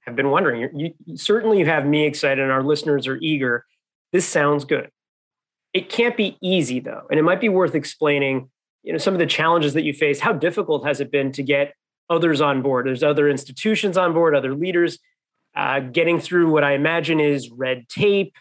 have 0.00 0.16
been 0.16 0.30
wondering. 0.30 0.70
You, 0.74 0.94
you 1.04 1.16
certainly 1.16 1.58
you 1.58 1.66
have 1.66 1.86
me 1.86 2.06
excited, 2.06 2.42
and 2.42 2.50
our 2.50 2.62
listeners 2.62 3.06
are 3.06 3.18
eager. 3.20 3.64
This 4.12 4.26
sounds 4.26 4.64
good. 4.64 4.90
It 5.72 5.88
can't 5.88 6.16
be 6.16 6.36
easy 6.42 6.80
though, 6.80 7.02
and 7.10 7.18
it 7.18 7.22
might 7.22 7.40
be 7.40 7.48
worth 7.48 7.74
explaining. 7.74 8.50
You 8.82 8.92
know, 8.92 8.98
some 8.98 9.12
of 9.12 9.20
the 9.20 9.26
challenges 9.26 9.74
that 9.74 9.82
you 9.82 9.92
face. 9.92 10.20
How 10.20 10.32
difficult 10.32 10.86
has 10.86 11.00
it 11.00 11.12
been 11.12 11.32
to 11.32 11.42
get 11.42 11.74
others 12.08 12.40
on 12.40 12.62
board? 12.62 12.86
There's 12.86 13.02
other 13.02 13.28
institutions 13.28 13.98
on 13.98 14.14
board, 14.14 14.34
other 14.34 14.54
leaders, 14.54 14.98
uh, 15.54 15.80
getting 15.80 16.18
through 16.18 16.50
what 16.50 16.64
I 16.64 16.72
imagine 16.72 17.20
is 17.20 17.50
red 17.50 17.88
tape, 17.90 18.34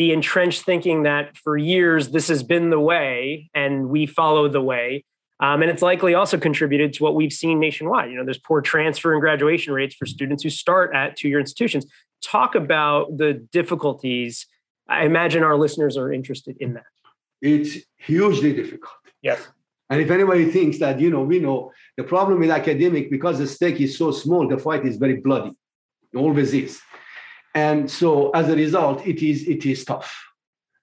the 0.00 0.12
entrenched 0.14 0.62
thinking 0.62 1.02
that 1.02 1.36
for 1.36 1.58
years 1.58 2.08
this 2.08 2.28
has 2.28 2.42
been 2.42 2.70
the 2.70 2.80
way 2.80 3.50
and 3.52 3.90
we 3.90 4.06
follow 4.06 4.48
the 4.48 4.62
way. 4.62 5.04
Um, 5.40 5.60
and 5.60 5.70
it's 5.70 5.82
likely 5.82 6.14
also 6.14 6.38
contributed 6.38 6.94
to 6.94 7.02
what 7.02 7.14
we've 7.14 7.34
seen 7.42 7.60
nationwide. 7.60 8.10
You 8.10 8.16
know, 8.16 8.24
there's 8.24 8.38
poor 8.38 8.62
transfer 8.62 9.12
and 9.12 9.20
graduation 9.20 9.74
rates 9.74 9.94
for 9.94 10.06
students 10.06 10.42
who 10.42 10.48
start 10.48 10.94
at 10.94 11.16
two-year 11.18 11.38
institutions. 11.38 11.84
Talk 12.22 12.54
about 12.54 13.18
the 13.18 13.34
difficulties. 13.58 14.46
I 14.88 15.04
imagine 15.04 15.42
our 15.42 15.58
listeners 15.64 15.98
are 15.98 16.10
interested 16.10 16.56
in 16.60 16.72
that. 16.78 16.92
It's 17.42 17.84
hugely 17.98 18.54
difficult. 18.54 19.02
Yes. 19.20 19.46
And 19.90 20.00
if 20.00 20.10
anybody 20.10 20.46
thinks 20.50 20.78
that, 20.78 20.98
you 20.98 21.10
know, 21.10 21.24
we 21.32 21.40
know 21.40 21.72
the 21.98 22.04
problem 22.04 22.40
with 22.40 22.50
academic, 22.50 23.10
because 23.10 23.36
the 23.38 23.46
stake 23.46 23.78
is 23.82 23.98
so 23.98 24.12
small, 24.12 24.48
the 24.48 24.56
fight 24.56 24.86
is 24.86 24.96
very 24.96 25.16
bloody. 25.16 25.52
It 26.12 26.16
always 26.16 26.54
is. 26.54 26.80
And 27.54 27.90
so 27.90 28.30
as 28.30 28.48
a 28.48 28.56
result, 28.56 29.06
it 29.06 29.22
is 29.22 29.48
it 29.48 29.66
is 29.66 29.84
tough. 29.84 30.14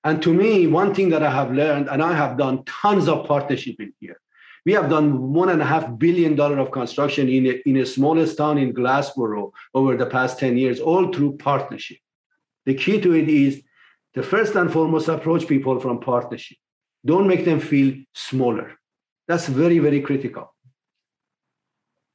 And 0.03 0.21
to 0.23 0.33
me, 0.33 0.67
one 0.67 0.93
thing 0.93 1.09
that 1.09 1.23
I 1.23 1.31
have 1.31 1.51
learned, 1.51 1.89
and 1.89 2.01
I 2.01 2.13
have 2.13 2.37
done 2.37 2.63
tons 2.65 3.07
of 3.07 3.27
partnership 3.27 3.75
in 3.79 3.93
here. 3.99 4.19
We 4.65 4.73
have 4.73 4.89
done 4.89 5.33
one 5.33 5.49
and 5.49 5.61
a 5.61 5.65
half 5.65 5.97
billion 5.97 6.35
dollar 6.35 6.59
of 6.59 6.71
construction 6.71 7.29
in 7.29 7.45
a, 7.45 7.61
in 7.65 7.77
a 7.77 7.85
smallest 7.85 8.37
town 8.37 8.57
in 8.57 8.73
Glassboro 8.73 9.51
over 9.73 9.95
the 9.95 10.05
past 10.05 10.39
10 10.39 10.57
years, 10.57 10.79
all 10.79 11.11
through 11.11 11.37
partnership. 11.37 11.97
The 12.65 12.73
key 12.73 12.99
to 12.99 13.13
it 13.13 13.29
is 13.29 13.61
the 14.13 14.23
first 14.23 14.55
and 14.55 14.71
foremost 14.71 15.07
approach 15.07 15.47
people 15.47 15.79
from 15.79 16.01
partnership. 16.01 16.57
Don't 17.05 17.27
make 17.27 17.45
them 17.45 17.61
feel 17.61 17.95
smaller. 18.13 18.73
That's 19.27 19.47
very, 19.47 19.79
very 19.79 20.01
critical. 20.01 20.53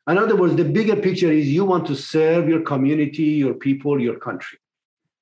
In 0.08 0.18
other 0.18 0.36
words, 0.36 0.56
the 0.56 0.64
bigger 0.64 0.96
picture 0.96 1.30
is 1.30 1.48
you 1.48 1.64
want 1.64 1.86
to 1.86 1.94
serve 1.94 2.48
your 2.48 2.62
community, 2.62 3.24
your 3.44 3.54
people, 3.54 4.00
your 4.00 4.18
country, 4.18 4.58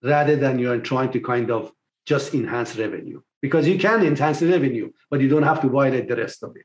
rather 0.02 0.36
than 0.36 0.58
you're 0.58 0.80
trying 0.80 1.12
to 1.12 1.20
kind 1.20 1.50
of 1.50 1.70
just 2.06 2.34
enhance 2.34 2.76
revenue. 2.76 3.20
Because 3.42 3.66
you 3.68 3.78
can 3.78 4.02
enhance 4.02 4.42
revenue, 4.42 4.90
but 5.10 5.20
you 5.20 5.28
don't 5.28 5.42
have 5.42 5.60
to 5.62 5.68
violate 5.68 6.08
the 6.08 6.16
rest 6.16 6.42
of 6.42 6.56
it. 6.56 6.64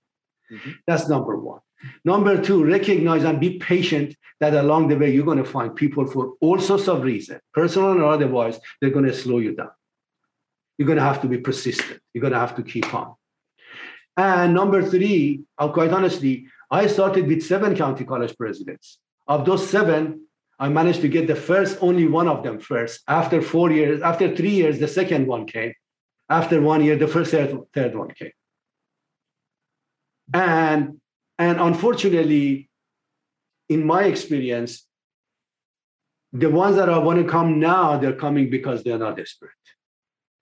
Mm-hmm. 0.53 0.71
That's 0.87 1.09
number 1.09 1.37
one. 1.37 1.59
Number 2.03 2.41
two, 2.41 2.63
recognize 2.63 3.23
and 3.23 3.39
be 3.39 3.59
patient 3.59 4.15
that 4.39 4.53
along 4.53 4.87
the 4.87 4.97
way 4.97 5.13
you're 5.13 5.25
going 5.25 5.37
to 5.37 5.45
find 5.45 5.75
people 5.75 6.05
for 6.05 6.33
all 6.41 6.59
sorts 6.59 6.87
of 6.87 7.03
reasons, 7.03 7.41
personal 7.53 8.01
or 8.01 8.05
otherwise, 8.05 8.59
they're 8.79 8.91
going 8.91 9.05
to 9.05 9.13
slow 9.13 9.39
you 9.39 9.55
down. 9.55 9.71
You're 10.77 10.87
going 10.87 10.97
to 10.97 11.03
have 11.03 11.21
to 11.21 11.27
be 11.27 11.37
persistent. 11.37 11.99
You're 12.13 12.21
going 12.21 12.33
to 12.33 12.39
have 12.39 12.55
to 12.55 12.63
keep 12.63 12.93
on. 12.93 13.15
And 14.17 14.53
number 14.53 14.81
three, 14.81 15.43
I'll 15.57 15.73
quite 15.73 15.91
honestly, 15.91 16.47
I 16.75 16.87
started 16.87 17.23
with 17.27 17.41
seven 17.41 17.71
county 17.83 18.03
college 18.03 18.35
presidents. 18.37 18.99
Of 19.33 19.45
those 19.45 19.63
seven, 19.75 20.01
I 20.59 20.67
managed 20.79 21.01
to 21.05 21.09
get 21.15 21.25
the 21.33 21.39
first, 21.49 21.73
only 21.81 22.05
one 22.19 22.27
of 22.27 22.43
them 22.43 22.57
first. 22.59 22.95
After 23.07 23.41
four 23.41 23.71
years, 23.71 24.01
after 24.01 24.35
three 24.35 24.55
years, 24.61 24.75
the 24.77 24.91
second 24.99 25.25
one 25.25 25.43
came. 25.47 25.73
After 26.29 26.61
one 26.61 26.83
year, 26.83 26.97
the 26.97 27.07
first 27.07 27.31
third, 27.31 27.51
third 27.73 27.95
one 27.95 28.11
came. 28.19 28.35
And, 30.33 30.99
and 31.39 31.61
unfortunately, 31.69 32.69
in 33.69 33.85
my 33.85 34.03
experience, 34.13 34.85
the 36.33 36.49
ones 36.49 36.75
that 36.75 36.89
are 36.89 37.01
want 37.07 37.19
to 37.23 37.27
come 37.37 37.49
now, 37.73 37.97
they're 37.97 38.21
coming 38.25 38.49
because 38.49 38.83
they're 38.83 39.03
not 39.07 39.15
desperate. 39.15 39.51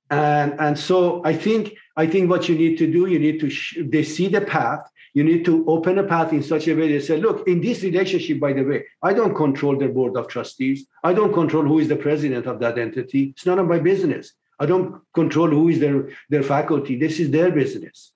And, 0.09 0.49
and 0.59 0.79
so 0.79 1.21
I 1.23 1.33
think 1.45 1.73
I 1.95 2.05
think 2.07 2.29
what 2.29 2.49
you 2.49 2.55
need 2.55 2.77
to 2.79 2.87
do, 2.91 3.05
you 3.05 3.19
need 3.19 3.39
to 3.43 3.49
sh- 3.49 3.79
they 3.93 4.03
see 4.03 4.27
the 4.27 4.41
path. 4.41 4.83
You 5.13 5.23
need 5.23 5.45
to 5.45 5.63
open 5.67 5.99
a 5.99 6.03
path 6.03 6.33
in 6.33 6.41
such 6.41 6.67
a 6.67 6.73
way 6.73 6.87
they 6.87 6.99
say, 6.99 7.17
look, 7.17 7.47
in 7.47 7.61
this 7.61 7.83
relationship, 7.83 8.39
by 8.39 8.53
the 8.53 8.63
way, 8.63 8.85
I 9.01 9.13
don't 9.13 9.35
control 9.35 9.77
the 9.77 9.87
board 9.87 10.17
of 10.17 10.27
trustees. 10.27 10.87
I 11.03 11.13
don't 11.13 11.33
control 11.33 11.63
who 11.63 11.79
is 11.79 11.87
the 11.87 11.95
president 11.95 12.47
of 12.47 12.59
that 12.61 12.79
entity. 12.79 13.33
It's 13.35 13.45
none 13.45 13.59
of 13.59 13.67
my 13.67 13.79
business. 13.79 14.33
I 14.59 14.65
don't 14.65 15.01
control 15.13 15.49
who 15.49 15.69
is 15.69 15.79
their, 15.79 16.09
their 16.29 16.41
faculty. 16.41 16.97
This 16.97 17.19
is 17.19 17.29
their 17.29 17.51
business. 17.51 18.11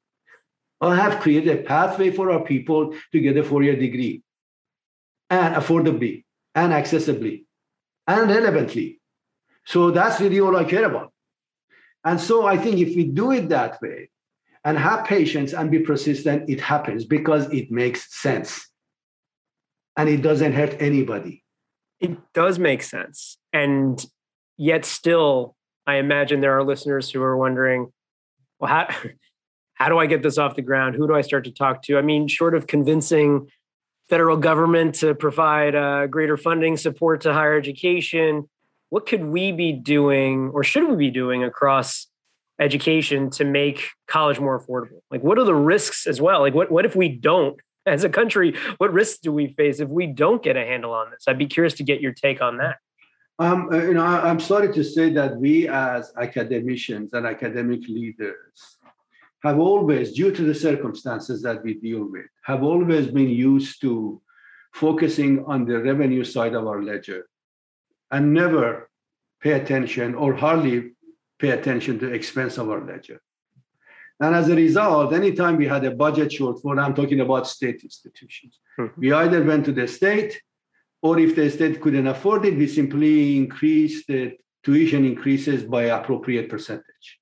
I 0.81 0.95
have 0.95 1.21
created 1.21 1.59
a 1.59 1.63
pathway 1.63 2.11
for 2.11 2.31
our 2.31 2.43
people 2.43 2.95
to 3.11 3.19
get 3.19 3.37
a 3.37 3.43
four-year 3.43 3.75
degree 3.75 4.23
and 5.29 5.55
affordably 5.55 6.23
and 6.55 6.73
accessibly 6.73 7.45
and 8.07 8.29
relevantly. 8.29 8.99
So 9.65 9.91
that's 9.91 10.19
really 10.19 10.39
all 10.39 10.55
I 10.55 10.63
care 10.63 10.85
about. 10.85 11.11
And 12.03 12.19
so 12.19 12.45
I 12.45 12.57
think 12.57 12.77
if 12.79 12.95
we 12.95 13.03
do 13.05 13.31
it 13.31 13.49
that 13.49 13.81
way 13.81 14.09
and 14.67 14.77
have 14.77 15.05
patience 15.05 15.53
and 15.53 15.71
be 15.71 15.79
persistent, 15.79 16.49
it 16.49 16.59
happens 16.59 17.05
because 17.05 17.49
it 17.53 17.71
makes 17.71 18.13
sense 18.21 18.69
and 19.95 20.09
it 20.09 20.21
doesn't 20.21 20.51
hurt 20.51 20.75
anybody. 20.81 21.41
It 22.01 22.17
does 22.33 22.59
make 22.59 22.83
sense. 22.83 23.37
And 23.53 24.05
yet, 24.57 24.83
still, 24.83 25.55
I 25.87 25.95
imagine 25.95 26.41
there 26.41 26.57
are 26.57 26.65
listeners 26.65 27.09
who 27.09 27.21
are 27.21 27.37
wondering, 27.37 27.93
well, 28.59 28.69
how, 28.69 28.93
how 29.75 29.87
do 29.87 29.99
I 29.99 30.05
get 30.05 30.21
this 30.21 30.37
off 30.37 30.57
the 30.57 30.61
ground? 30.61 30.95
Who 30.95 31.07
do 31.07 31.15
I 31.15 31.21
start 31.21 31.45
to 31.45 31.51
talk 31.51 31.81
to? 31.83 31.97
I 31.97 32.01
mean, 32.01 32.27
short 32.27 32.53
of 32.53 32.67
convincing 32.67 33.49
federal 34.09 34.35
government 34.35 34.95
to 34.95 35.15
provide 35.15 35.75
uh, 35.75 36.07
greater 36.07 36.35
funding 36.35 36.75
support 36.75 37.21
to 37.21 37.31
higher 37.31 37.57
education, 37.57 38.49
what 38.89 39.05
could 39.05 39.23
we 39.23 39.53
be 39.53 39.71
doing 39.71 40.49
or 40.53 40.65
should 40.65 40.89
we 40.89 40.97
be 40.97 41.09
doing 41.09 41.45
across 41.45 42.07
education 42.59 43.29
to 43.31 43.45
make 43.45 43.89
college 44.07 44.39
more 44.39 44.59
affordable? 44.59 45.01
Like, 45.11 45.23
what 45.23 45.37
are 45.37 45.43
the 45.43 45.55
risks 45.55 46.07
as 46.07 46.21
well? 46.21 46.41
Like, 46.41 46.53
what, 46.53 46.71
what 46.71 46.85
if 46.85 46.95
we 46.95 47.09
don't, 47.09 47.59
as 47.85 48.03
a 48.03 48.09
country, 48.09 48.55
what 48.77 48.91
risks 48.91 49.19
do 49.19 49.31
we 49.31 49.47
face 49.53 49.79
if 49.79 49.89
we 49.89 50.07
don't 50.07 50.43
get 50.43 50.57
a 50.57 50.65
handle 50.65 50.93
on 50.93 51.11
this? 51.11 51.25
I'd 51.27 51.37
be 51.37 51.47
curious 51.47 51.73
to 51.75 51.83
get 51.83 52.01
your 52.01 52.13
take 52.13 52.41
on 52.41 52.57
that. 52.57 52.77
Um, 53.39 53.69
uh, 53.71 53.77
you 53.77 53.93
know, 53.93 54.03
I'm 54.03 54.39
sorry 54.39 54.73
to 54.73 54.83
say 54.83 55.11
that 55.13 55.37
we 55.37 55.67
as 55.67 56.11
academicians 56.19 57.13
and 57.13 57.27
academic 57.27 57.87
leaders 57.87 58.77
have 59.43 59.59
always, 59.59 60.13
due 60.13 60.31
to 60.31 60.41
the 60.41 60.55
circumstances 60.55 61.43
that 61.43 61.63
we 61.63 61.75
deal 61.75 62.09
with, 62.09 62.25
have 62.43 62.63
always 62.63 63.07
been 63.07 63.29
used 63.29 63.79
to 63.81 64.21
focusing 64.73 65.45
on 65.45 65.65
the 65.65 65.79
revenue 65.79 66.23
side 66.23 66.55
of 66.55 66.65
our 66.65 66.81
ledger 66.81 67.27
and 68.11 68.33
never 68.33 68.89
pay 69.41 69.51
attention 69.51 70.15
or 70.15 70.33
hardly 70.33 70.91
pay 71.39 71.49
attention 71.49 71.99
to 71.99 72.13
expense 72.13 72.57
of 72.57 72.69
our 72.69 72.85
ledger. 72.85 73.21
And 74.19 74.35
as 74.35 74.49
a 74.49 74.55
result, 74.55 75.13
anytime 75.13 75.57
we 75.57 75.67
had 75.67 75.85
a 75.85 75.91
budget 75.91 76.29
shortfall, 76.29 76.81
I'm 76.81 76.95
talking 76.95 77.19
about 77.19 77.47
state 77.47 77.81
institutions, 77.83 78.59
mm-hmm. 78.79 78.99
we 78.99 79.13
either 79.13 79.43
went 79.43 79.65
to 79.65 79.71
the 79.71 79.87
state, 79.87 80.41
or 81.01 81.19
if 81.19 81.35
the 81.35 81.49
state 81.49 81.79
couldn't 81.79 82.07
afford 82.07 82.45
it, 82.45 82.57
we 82.57 82.67
simply 82.67 83.37
increased 83.37 84.07
the 84.07 84.33
tuition 84.63 85.05
increases 85.05 85.63
by 85.63 85.83
appropriate 85.83 86.49
percentage. 86.49 87.19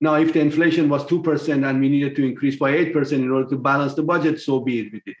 Now, 0.00 0.14
if 0.14 0.32
the 0.32 0.40
inflation 0.40 0.88
was 0.88 1.04
2% 1.04 1.68
and 1.68 1.80
we 1.80 1.88
needed 1.88 2.16
to 2.16 2.24
increase 2.24 2.56
by 2.56 2.72
8% 2.72 3.12
in 3.12 3.30
order 3.30 3.48
to 3.50 3.56
balance 3.58 3.94
the 3.94 4.02
budget, 4.02 4.40
so 4.40 4.60
be 4.60 4.80
it, 4.80 4.92
we 4.92 5.00
did 5.04 5.10
it. 5.10 5.16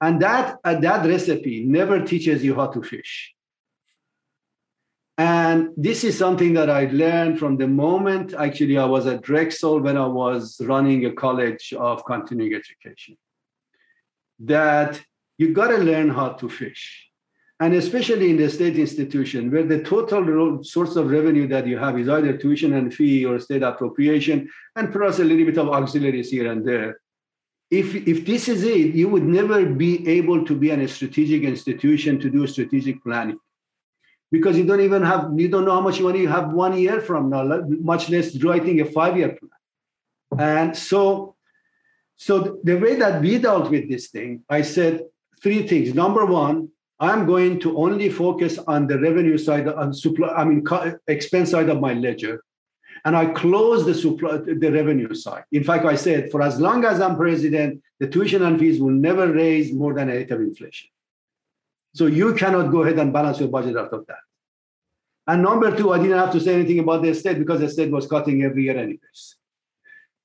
And 0.00 0.20
that, 0.20 0.58
uh, 0.62 0.78
that 0.80 1.06
recipe 1.06 1.64
never 1.64 2.04
teaches 2.04 2.44
you 2.44 2.54
how 2.54 2.66
to 2.68 2.82
fish. 2.82 3.34
And 5.18 5.70
this 5.76 6.04
is 6.04 6.18
something 6.18 6.52
that 6.54 6.68
I 6.68 6.86
learned 6.86 7.38
from 7.38 7.56
the 7.56 7.66
moment 7.66 8.34
actually 8.34 8.76
I 8.76 8.84
was 8.84 9.06
at 9.06 9.22
Drexel 9.22 9.80
when 9.80 9.96
I 9.96 10.06
was 10.06 10.60
running 10.60 11.06
a 11.06 11.12
college 11.12 11.72
of 11.72 12.04
continuing 12.04 12.54
education. 12.54 13.16
That 14.40 15.00
you 15.38 15.54
got 15.54 15.68
to 15.68 15.78
learn 15.78 16.10
how 16.10 16.30
to 16.30 16.48
fish. 16.48 17.04
And 17.58 17.72
especially 17.72 18.28
in 18.28 18.36
the 18.36 18.50
state 18.50 18.78
institution, 18.78 19.50
where 19.50 19.62
the 19.62 19.82
total 19.82 20.62
source 20.62 20.96
of 20.96 21.10
revenue 21.10 21.48
that 21.48 21.66
you 21.66 21.78
have 21.78 21.98
is 21.98 22.06
either 22.06 22.36
tuition 22.36 22.74
and 22.74 22.92
fee 22.92 23.24
or 23.24 23.40
state 23.40 23.62
appropriation, 23.62 24.50
and 24.76 24.92
plus 24.92 25.20
a 25.20 25.24
little 25.24 25.46
bit 25.46 25.56
of 25.56 25.70
auxiliaries 25.70 26.30
here 26.30 26.52
and 26.52 26.68
there 26.68 27.00
if 27.70 27.94
if 27.94 28.24
this 28.24 28.48
is 28.48 28.62
it, 28.62 28.94
you 28.94 29.08
would 29.08 29.24
never 29.24 29.66
be 29.66 30.06
able 30.08 30.44
to 30.44 30.54
be 30.54 30.70
a 30.70 30.88
strategic 30.88 31.42
institution 31.42 32.20
to 32.20 32.30
do 32.30 32.46
strategic 32.46 33.02
planning 33.02 33.38
because 34.30 34.56
you 34.58 34.64
don't 34.64 34.80
even 34.80 35.02
have 35.02 35.30
you 35.36 35.48
don't 35.48 35.64
know 35.64 35.72
how 35.72 35.80
much 35.80 36.00
money 36.00 36.20
you 36.20 36.28
have 36.28 36.52
one 36.52 36.76
year 36.78 37.00
from 37.00 37.30
now, 37.30 37.42
much 37.92 38.08
less 38.10 38.36
writing 38.42 38.80
a 38.80 38.84
five-year 38.84 39.38
plan. 39.38 39.50
And 40.38 40.76
so, 40.76 41.36
so 42.16 42.58
the 42.64 42.76
way 42.76 42.96
that 42.96 43.22
we 43.22 43.38
dealt 43.38 43.70
with 43.70 43.88
this 43.88 44.08
thing, 44.08 44.42
I 44.48 44.62
said 44.62 45.02
three 45.42 45.66
things. 45.66 45.94
Number 45.94 46.26
one, 46.26 46.68
I'm 46.98 47.26
going 47.26 47.60
to 47.60 47.76
only 47.78 48.08
focus 48.08 48.58
on 48.66 48.86
the 48.86 48.98
revenue 48.98 49.38
side, 49.38 49.68
on 49.68 49.92
supply, 49.92 50.28
I 50.28 50.44
mean 50.44 50.64
expense 51.06 51.50
side 51.50 51.68
of 51.68 51.80
my 51.80 51.94
ledger. 51.94 52.42
and 53.04 53.16
I 53.16 53.26
closed 53.26 53.86
the 53.86 53.94
supply, 53.94 54.38
the 54.38 54.70
revenue 54.72 55.14
side. 55.14 55.44
In 55.52 55.62
fact, 55.62 55.84
I 55.84 55.94
said, 55.94 56.30
for 56.30 56.42
as 56.42 56.60
long 56.60 56.84
as 56.84 57.00
I'm 57.00 57.16
president, 57.16 57.82
the 58.00 58.08
tuition 58.08 58.42
and 58.42 58.58
fees 58.58 58.80
will 58.80 58.90
never 58.90 59.32
raise 59.32 59.72
more 59.72 59.94
than 59.94 60.08
a 60.10 60.14
rate 60.14 60.30
of 60.30 60.40
inflation. 60.40 60.88
So 61.96 62.04
you 62.06 62.34
cannot 62.34 62.70
go 62.70 62.82
ahead 62.82 62.98
and 62.98 63.10
balance 63.10 63.40
your 63.40 63.48
budget 63.48 63.74
out 63.82 63.92
of 63.94 64.06
that. 64.06 64.24
And 65.26 65.42
number 65.42 65.74
two, 65.74 65.92
I 65.94 65.98
didn't 65.98 66.18
have 66.18 66.32
to 66.32 66.40
say 66.40 66.54
anything 66.54 66.78
about 66.78 67.02
the 67.02 67.14
state 67.14 67.38
because 67.38 67.60
the 67.60 67.70
state 67.70 67.90
was 67.90 68.06
cutting 68.06 68.42
every 68.42 68.64
year 68.64 68.76
anyways. 68.76 69.36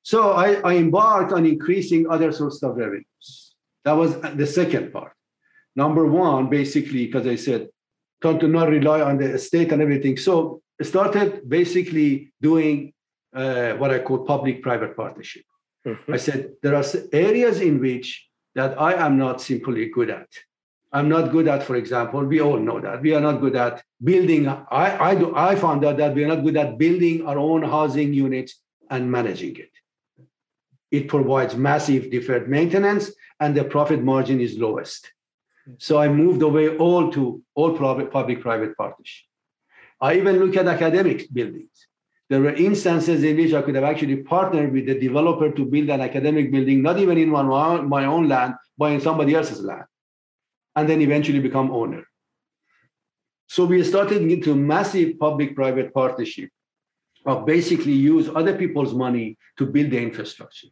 So 0.03 0.33
I, 0.33 0.55
I 0.69 0.75
embarked 0.75 1.31
on 1.31 1.45
increasing 1.45 2.09
other 2.09 2.33
sources 2.33 2.61
of 2.61 2.75
revenues. 2.75 3.55
That 3.85 3.93
was 3.93 4.19
the 4.19 4.45
second 4.45 4.91
part. 4.91 5.13
Number 5.75 6.05
one, 6.05 6.49
basically, 6.49 7.05
because 7.05 7.25
I 7.25 7.37
said, 7.37 7.69
trying 8.21 8.39
to 8.39 8.49
not 8.49 8.67
rely 8.67 8.99
on 9.01 9.17
the 9.17 9.39
state 9.39 9.71
and 9.71 9.81
everything. 9.81 10.17
So 10.17 10.61
I 10.79 10.83
started 10.83 11.47
basically 11.47 12.33
doing 12.41 12.91
uh, 13.33 13.73
what 13.75 13.91
I 13.91 13.99
call 13.99 14.25
public-private 14.25 14.97
partnership. 14.97 15.45
Mm-hmm. 15.87 16.13
I 16.13 16.17
said 16.17 16.51
there 16.61 16.75
are 16.75 16.83
areas 17.13 17.61
in 17.61 17.79
which 17.79 18.27
that 18.55 18.79
I 18.79 18.93
am 19.05 19.17
not 19.17 19.41
simply 19.41 19.89
good 19.89 20.09
at. 20.09 20.27
I'm 20.93 21.07
not 21.07 21.31
good 21.31 21.47
at, 21.47 21.63
for 21.63 21.77
example, 21.77 22.25
we 22.25 22.41
all 22.41 22.59
know 22.59 22.81
that 22.81 23.01
we 23.01 23.13
are 23.13 23.21
not 23.21 23.39
good 23.39 23.55
at 23.55 23.81
building. 24.03 24.47
I, 24.47 25.11
I, 25.11 25.15
do, 25.15 25.33
I 25.35 25.55
found 25.55 25.85
out 25.85 25.97
that 25.97 26.13
we 26.13 26.23
are 26.25 26.27
not 26.27 26.43
good 26.43 26.57
at 26.57 26.77
building 26.77 27.25
our 27.25 27.37
own 27.39 27.63
housing 27.63 28.13
units 28.13 28.59
and 28.89 29.09
managing 29.09 29.55
it. 29.55 29.71
It 30.91 31.07
provides 31.07 31.55
massive 31.55 32.11
deferred 32.11 32.49
maintenance 32.49 33.11
and 33.39 33.55
the 33.55 33.63
profit 33.63 34.03
margin 34.03 34.41
is 34.41 34.57
lowest. 34.57 35.09
So 35.77 35.97
I 35.97 36.09
moved 36.09 36.41
away 36.41 36.75
all 36.75 37.09
to 37.13 37.41
all 37.55 37.77
public-private 37.77 38.75
partnership. 38.75 39.25
I 40.01 40.15
even 40.15 40.39
look 40.39 40.57
at 40.57 40.67
academic 40.67 41.31
buildings. 41.31 41.69
There 42.29 42.41
were 42.41 42.53
instances 42.53 43.23
in 43.23 43.37
which 43.37 43.53
I 43.53 43.61
could 43.61 43.75
have 43.75 43.83
actually 43.85 44.17
partnered 44.17 44.73
with 44.73 44.87
the 44.87 44.99
developer 44.99 45.51
to 45.51 45.65
build 45.65 45.89
an 45.89 46.01
academic 46.01 46.51
building, 46.51 46.81
not 46.81 46.97
even 46.97 47.17
in 47.17 47.29
my 47.29 48.05
own 48.05 48.27
land, 48.27 48.55
but 48.77 48.91
in 48.91 48.99
somebody 48.99 49.35
else's 49.35 49.61
land 49.61 49.85
and 50.75 50.87
then 50.87 51.01
eventually 51.01 51.39
become 51.39 51.71
owner. 51.71 52.03
So 53.47 53.65
we 53.65 53.83
started 53.83 54.21
into 54.21 54.55
massive 54.55 55.19
public-private 55.19 55.93
partnership 55.93 56.49
of 57.25 57.45
basically 57.45 57.93
use 57.93 58.29
other 58.33 58.57
people's 58.57 58.93
money 58.93 59.37
to 59.57 59.65
build 59.65 59.91
the 59.91 60.01
infrastructure. 60.01 60.67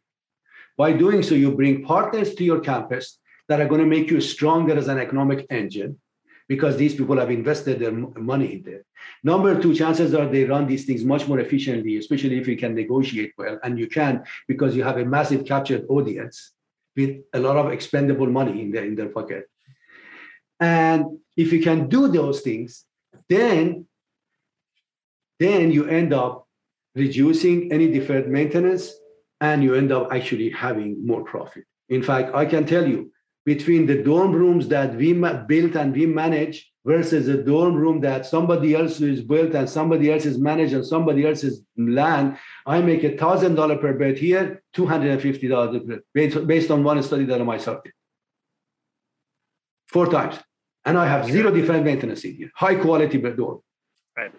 By 0.77 0.93
doing 0.93 1.21
so, 1.21 1.35
you 1.35 1.51
bring 1.51 1.83
partners 1.83 2.33
to 2.35 2.43
your 2.43 2.61
campus 2.61 3.19
that 3.49 3.59
are 3.59 3.67
going 3.67 3.81
to 3.81 3.87
make 3.87 4.09
you 4.09 4.21
stronger 4.21 4.77
as 4.77 4.87
an 4.87 4.97
economic 4.97 5.45
engine 5.49 5.99
because 6.47 6.77
these 6.77 6.95
people 6.95 7.17
have 7.17 7.29
invested 7.29 7.79
their 7.79 7.91
money 7.91 8.53
in 8.53 8.63
there. 8.63 8.83
Number 9.23 9.61
two, 9.61 9.75
chances 9.75 10.15
are 10.15 10.27
they 10.27 10.45
run 10.45 10.65
these 10.65 10.85
things 10.85 11.03
much 11.03 11.27
more 11.27 11.39
efficiently, 11.39 11.97
especially 11.97 12.37
if 12.39 12.47
you 12.47 12.57
can 12.57 12.73
negotiate 12.73 13.33
well. 13.37 13.59
And 13.63 13.77
you 13.77 13.87
can 13.87 14.23
because 14.47 14.75
you 14.75 14.83
have 14.83 14.97
a 14.97 15.05
massive 15.05 15.45
captured 15.45 15.85
audience 15.89 16.53
with 16.95 17.21
a 17.33 17.39
lot 17.39 17.57
of 17.57 17.71
expendable 17.71 18.27
money 18.27 18.61
in 18.61 18.71
their, 18.71 18.85
in 18.85 18.95
their 18.95 19.09
pocket. 19.09 19.49
And 20.59 21.19
if 21.37 21.53
you 21.53 21.61
can 21.61 21.87
do 21.87 22.07
those 22.07 22.41
things, 22.41 22.85
then, 23.29 23.87
then 25.39 25.71
you 25.71 25.85
end 25.87 26.13
up 26.13 26.47
reducing 26.95 27.71
any 27.71 27.91
deferred 27.91 28.29
maintenance 28.29 28.91
and 29.41 29.63
you 29.63 29.75
end 29.75 29.91
up 29.91 30.11
actually 30.11 30.49
having 30.49 31.05
more 31.05 31.23
profit. 31.23 31.63
In 31.87 32.03
fact, 32.03 32.35
I 32.35 32.45
can 32.45 32.65
tell 32.65 32.87
you 32.87 33.11
between 33.45 33.85
the 33.85 34.03
dorm 34.03 34.33
rooms 34.33 34.67
that 34.67 34.95
we 34.95 35.13
built 35.13 35.75
and 35.75 35.95
we 35.95 36.05
manage 36.05 36.71
versus 36.85 37.27
a 37.27 37.41
dorm 37.41 37.75
room 37.75 38.01
that 38.01 38.25
somebody 38.25 38.75
else 38.75 38.99
is 39.01 39.21
built 39.21 39.53
and 39.53 39.69
somebody 39.69 40.11
else 40.11 40.25
is 40.25 40.37
managed 40.37 40.73
and 40.73 40.85
somebody 40.85 41.25
else's 41.25 41.63
land, 41.77 42.37
I 42.65 42.81
make 42.81 43.03
a 43.03 43.17
thousand 43.17 43.55
dollar 43.55 43.77
per 43.77 43.93
bed 43.93 44.17
here, 44.17 44.61
two 44.73 44.85
hundred 44.85 45.11
and 45.11 45.21
fifty 45.21 45.47
dollars 45.47 45.81
based, 46.13 46.47
based 46.47 46.71
on 46.71 46.83
one 46.83 47.01
study 47.01 47.25
that 47.25 47.41
I 47.41 47.43
myself 47.43 47.83
did. 47.83 47.93
Four 49.87 50.07
times 50.07 50.35
and 50.85 50.97
I 50.97 51.07
have 51.07 51.25
zero 51.25 51.51
deferred 51.51 51.83
maintenance 51.83 52.23
in 52.23 52.35
here, 52.35 52.51
high 52.55 52.75
quality 52.75 53.17
door. 53.17 53.59
Right. 54.17 54.31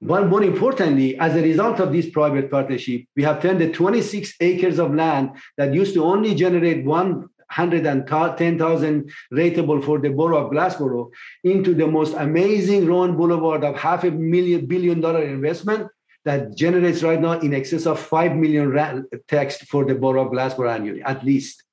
But 0.00 0.28
more 0.28 0.44
importantly, 0.44 1.18
as 1.18 1.34
a 1.34 1.42
result 1.42 1.80
of 1.80 1.90
this 1.92 2.08
private 2.08 2.48
partnership, 2.50 3.02
we 3.16 3.24
have 3.24 3.42
turned 3.42 3.60
the 3.60 3.72
26 3.72 4.34
acres 4.40 4.78
of 4.78 4.94
land 4.94 5.32
that 5.56 5.74
used 5.74 5.94
to 5.94 6.04
only 6.04 6.36
generate 6.36 6.84
110,000 6.84 9.10
rateable 9.32 9.84
for 9.84 9.98
the 9.98 10.10
borough 10.10 10.46
of 10.46 10.52
Glassboro 10.52 11.10
into 11.42 11.74
the 11.74 11.88
most 11.88 12.14
amazing 12.14 12.86
Rowan 12.86 13.16
Boulevard 13.16 13.64
of 13.64 13.76
half 13.76 14.04
a 14.04 14.12
million 14.12 14.66
billion 14.66 15.00
dollar 15.00 15.24
investment 15.24 15.88
that 16.24 16.56
generates 16.56 17.02
right 17.02 17.20
now 17.20 17.40
in 17.40 17.52
excess 17.52 17.84
of 17.86 17.98
5 17.98 18.36
million 18.36 19.04
tax 19.26 19.56
for 19.62 19.84
the 19.84 19.96
borough 19.96 20.26
of 20.26 20.32
Glassboro 20.32 20.70
annually, 20.72 21.02
at 21.02 21.24
least. 21.24 21.64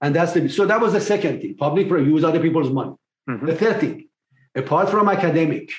And 0.00 0.14
that's 0.14 0.32
the 0.32 0.48
so 0.48 0.66
that 0.66 0.80
was 0.80 0.92
the 0.92 1.00
second 1.00 1.40
thing. 1.40 1.56
Public 1.56 1.88
use 1.88 2.24
other 2.24 2.40
people's 2.40 2.70
money. 2.70 2.94
Mm-hmm. 3.28 3.46
The 3.46 3.56
third 3.56 3.80
thing, 3.80 4.08
apart 4.54 4.90
from 4.90 5.08
academic, 5.08 5.70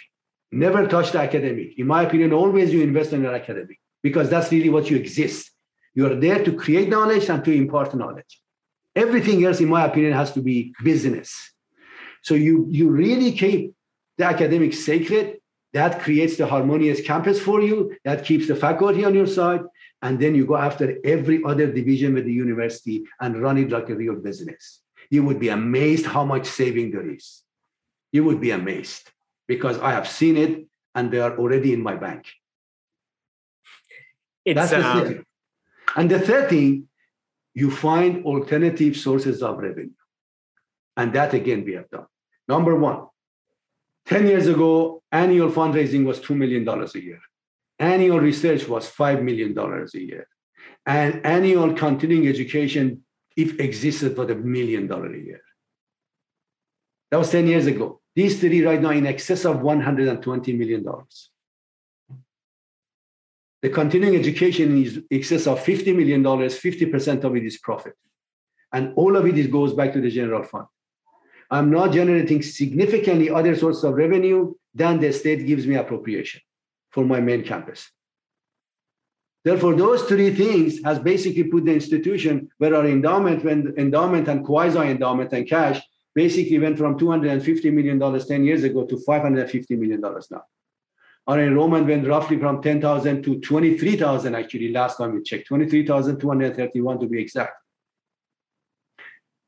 never 0.52 0.88
touch 0.88 1.12
the 1.12 1.20
academic. 1.20 1.78
In 1.78 1.88
my 1.88 2.04
opinion, 2.04 2.34
always 2.34 2.74
you 2.74 2.82
invest 2.82 3.14
in 3.14 3.22
your 3.22 3.36
academic 3.36 3.80
because 4.02 4.30
that's 4.30 4.52
really 4.52 4.70
what 4.70 4.90
you 4.90 4.98
exist. 4.98 5.52
You 5.94 6.08
are 6.08 6.16
there 6.16 6.44
to 6.44 6.52
create 6.54 6.90
knowledge 6.90 7.30
and 7.30 7.44
to 7.46 7.52
impart 7.52 7.94
knowledge. 7.96 8.42
Everything 8.96 9.46
else, 9.46 9.60
in 9.60 9.70
my 9.70 9.86
opinion, 9.86 10.14
has 10.14 10.32
to 10.34 10.42
be 10.42 10.74
business. 10.84 11.54
So 12.24 12.34
you 12.34 12.68
you 12.70 12.90
really 12.90 13.32
keep 13.32 13.74
the 14.18 14.26
academic 14.26 14.74
sacred. 14.74 15.40
That 15.74 16.02
creates 16.02 16.38
the 16.38 16.48
harmonious 16.48 17.02
campus 17.02 17.40
for 17.40 17.62
you. 17.62 17.96
That 18.04 18.26
keeps 18.26 18.48
the 18.48 18.56
faculty 18.56 19.06
on 19.06 19.14
your 19.14 19.28
side 19.28 19.62
and 20.02 20.20
then 20.20 20.36
you 20.36 20.46
go 20.46 20.56
after 20.56 20.98
every 21.04 21.44
other 21.44 21.72
division 21.72 22.14
with 22.14 22.26
the 22.26 22.34
university 22.34 23.06
and 23.20 23.42
run 23.42 23.58
it 23.58 23.70
like 23.70 23.90
a 23.90 23.96
real 23.96 24.16
business. 24.16 24.82
You 25.10 25.24
would 25.24 25.40
be 25.40 25.50
amazed 25.50 26.06
how 26.06 26.24
much 26.24 26.46
saving 26.46 26.92
there 26.92 27.10
is. 27.10 27.44
You 28.12 28.24
would 28.26 28.40
be 28.40 28.52
amazed 28.52 29.10
because 29.48 29.80
I 29.80 29.92
have 29.92 30.08
seen 30.08 30.38
it 30.38 30.68
and 30.94 31.12
they 31.12 31.20
are 31.20 31.38
already 31.38 31.74
in 31.74 31.82
my 31.82 31.96
bank. 31.96 32.28
It's, 34.46 34.56
That's 34.56 34.72
the 34.72 34.88
um... 34.88 35.00
second. 35.00 35.26
And 35.96 36.12
the 36.12 36.20
third 36.20 36.50
thing, 36.50 36.88
you 37.54 37.72
find 37.72 38.24
alternative 38.24 38.96
sources 38.96 39.42
of 39.42 39.58
revenue. 39.58 39.90
And 40.96 41.14
that 41.14 41.34
again 41.34 41.64
we 41.66 41.74
have 41.74 41.90
done. 41.90 42.06
Number 42.48 42.76
one, 42.76 43.08
10 44.06 44.28
years 44.28 44.48
ago, 44.48 45.02
annual 45.12 45.52
fundraising 45.52 46.06
was 46.06 46.20
$2 46.20 46.36
million 46.36 46.68
a 46.68 47.00
year 47.00 47.20
annual 47.80 48.20
research 48.20 48.68
was 48.68 48.90
$5 48.90 49.24
million 49.24 49.58
a 49.58 50.00
year. 50.00 50.28
And 50.86 51.26
annual 51.26 51.74
continuing 51.74 52.28
education, 52.28 53.04
if 53.36 53.60
existed, 53.60 54.18
was 54.18 54.30
a 54.30 54.36
million 54.36 54.88
dollar 54.88 55.14
a 55.14 55.20
year. 55.20 55.42
That 57.12 57.18
was 57.18 57.32
10 57.32 57.48
years 57.48 57.68
ago. 57.68 58.02
These 58.16 58.40
three 58.40 58.66
right 58.66 58.82
now 58.82 58.90
in 58.92 59.06
excess 59.06 59.46
of 59.46 59.58
$120 59.58 60.58
million. 60.58 60.86
The 63.62 63.70
continuing 63.70 64.16
education 64.16 64.82
is 64.84 65.02
excess 65.12 65.48
of 65.48 65.64
$50 65.64 65.96
million, 65.96 66.24
50% 66.24 67.24
of 67.24 67.36
it 67.36 67.46
is 67.46 67.58
profit. 67.58 67.94
And 68.72 68.94
all 68.96 69.16
of 69.16 69.26
it 69.26 69.52
goes 69.52 69.74
back 69.74 69.94
to 69.94 70.02
the 70.02 70.10
general 70.10 70.44
fund. 70.44 70.66
I'm 71.50 71.72
not 71.72 71.92
generating 71.92 72.42
significantly 72.42 73.30
other 73.30 73.56
sources 73.56 73.84
of 73.84 73.94
revenue 73.94 74.54
than 74.74 75.00
the 75.00 75.14
state 75.14 75.46
gives 75.48 75.66
me 75.66 75.76
appropriation 75.76 76.42
for 76.98 77.06
my 77.06 77.20
main 77.20 77.44
campus. 77.44 77.92
Therefore, 79.46 79.76
those 79.76 80.02
three 80.06 80.34
things 80.34 80.84
has 80.84 80.98
basically 80.98 81.44
put 81.44 81.64
the 81.66 81.72
institution 81.72 82.50
where 82.58 82.74
our 82.76 82.88
endowment, 82.88 83.44
when 83.44 83.76
endowment 83.78 84.28
and 84.28 84.44
quasi-endowment 84.44 85.32
and 85.32 85.48
cash 85.48 85.80
basically 86.16 86.58
went 86.58 86.76
from 86.76 86.98
$250 86.98 87.72
million 87.72 88.00
10 88.00 88.44
years 88.44 88.64
ago 88.64 88.84
to 88.88 88.96
$550 88.96 89.78
million 89.78 90.02
now. 90.02 90.42
Our 91.28 91.40
enrollment 91.42 91.86
went 91.86 92.08
roughly 92.08 92.40
from 92.40 92.64
10,000 92.64 93.22
to 93.22 93.42
23,000 93.42 94.34
actually 94.34 94.72
last 94.72 94.98
time 94.98 95.14
we 95.14 95.22
checked, 95.22 95.50
23,231 95.50 97.00
to 97.00 97.06
be 97.06 97.22
exact. 97.22 97.54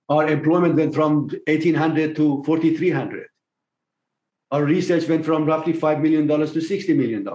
Our 0.08 0.28
employment 0.28 0.76
went 0.76 0.94
from 0.94 1.30
1,800 1.48 2.16
to 2.16 2.44
4,300 2.44 3.29
our 4.52 4.64
research 4.64 5.08
went 5.08 5.26
from 5.26 5.46
roughly 5.46 5.74
$5 5.74 6.02
million 6.02 6.28
to 6.28 6.36
$60 6.36 6.96
million. 6.96 7.28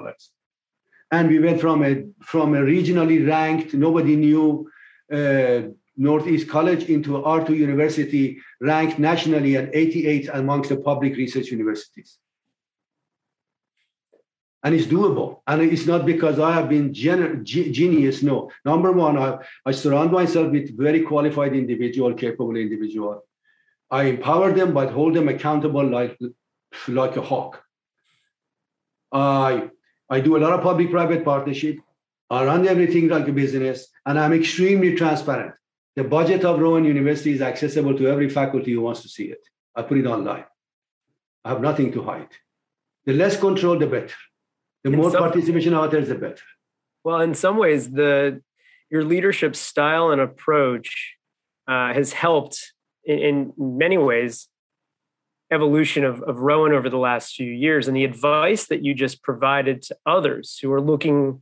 And 1.10 1.28
we 1.28 1.38
went 1.38 1.60
from 1.60 1.84
a, 1.84 2.04
from 2.22 2.54
a 2.54 2.58
regionally 2.58 3.26
ranked, 3.26 3.74
nobody 3.74 4.16
knew 4.16 4.68
uh, 5.12 5.62
Northeast 5.96 6.48
College 6.48 6.84
into 6.84 7.10
R2 7.10 7.50
University, 7.50 8.38
ranked 8.60 8.98
nationally 8.98 9.56
at 9.56 9.74
88 9.74 10.30
amongst 10.32 10.70
the 10.70 10.76
public 10.76 11.16
research 11.16 11.48
universities. 11.48 12.18
And 14.64 14.74
it's 14.74 14.86
doable. 14.86 15.40
And 15.46 15.60
it's 15.60 15.86
not 15.86 16.06
because 16.06 16.40
I 16.40 16.52
have 16.52 16.70
been 16.70 16.92
gen- 16.92 17.44
genius. 17.44 18.22
No. 18.22 18.50
Number 18.64 18.90
one, 18.92 19.18
I, 19.18 19.38
I 19.66 19.72
surround 19.72 20.10
myself 20.10 20.50
with 20.50 20.76
very 20.76 21.02
qualified 21.02 21.54
individual, 21.54 22.14
capable 22.14 22.56
individual. 22.56 23.22
I 23.90 24.04
empower 24.04 24.52
them, 24.52 24.72
but 24.72 24.90
hold 24.90 25.14
them 25.14 25.28
accountable 25.28 25.86
like 25.86 26.18
like 26.88 27.16
a 27.16 27.22
hawk. 27.22 27.62
I 29.12 29.70
I 30.10 30.20
do 30.20 30.36
a 30.36 30.42
lot 30.44 30.52
of 30.52 30.62
public 30.62 30.90
private 30.90 31.24
partnership. 31.24 31.78
I 32.30 32.44
run 32.44 32.66
everything 32.66 33.08
like 33.08 33.28
a 33.28 33.32
business, 33.32 33.88
and 34.06 34.18
I'm 34.18 34.32
extremely 34.32 34.94
transparent. 34.94 35.54
The 35.96 36.04
budget 36.04 36.44
of 36.44 36.58
Rowan 36.58 36.84
University 36.84 37.32
is 37.32 37.42
accessible 37.42 37.96
to 37.96 38.08
every 38.08 38.28
faculty 38.28 38.72
who 38.72 38.80
wants 38.80 39.02
to 39.02 39.08
see 39.08 39.24
it. 39.24 39.42
I 39.76 39.82
put 39.82 39.98
it 39.98 40.06
online. 40.06 40.44
I 41.44 41.50
have 41.50 41.60
nothing 41.60 41.92
to 41.92 42.02
hide. 42.02 42.28
The 43.06 43.12
less 43.12 43.38
control, 43.38 43.78
the 43.78 43.86
better. 43.86 44.16
The 44.82 44.90
in 44.90 44.96
more 44.96 45.10
some, 45.10 45.20
participation 45.20 45.74
out 45.74 45.90
there, 45.90 46.00
the 46.00 46.14
better. 46.14 46.42
Well, 47.04 47.20
in 47.20 47.34
some 47.34 47.56
ways, 47.58 47.90
the 47.90 48.42
your 48.90 49.04
leadership 49.04 49.54
style 49.56 50.10
and 50.10 50.20
approach 50.20 51.16
uh, 51.68 51.92
has 51.92 52.12
helped 52.12 52.72
in, 53.04 53.18
in, 53.18 53.52
many 53.56 53.98
ways 53.98 54.48
evolution 55.54 56.04
of, 56.04 56.22
of 56.22 56.38
Rowan 56.38 56.72
over 56.72 56.90
the 56.90 56.98
last 56.98 57.34
few 57.34 57.50
years 57.50 57.88
and 57.88 57.96
the 57.96 58.04
advice 58.04 58.66
that 58.66 58.84
you 58.84 58.92
just 58.94 59.22
provided 59.22 59.80
to 59.82 59.96
others 60.04 60.58
who 60.60 60.72
are 60.72 60.80
looking 60.80 61.40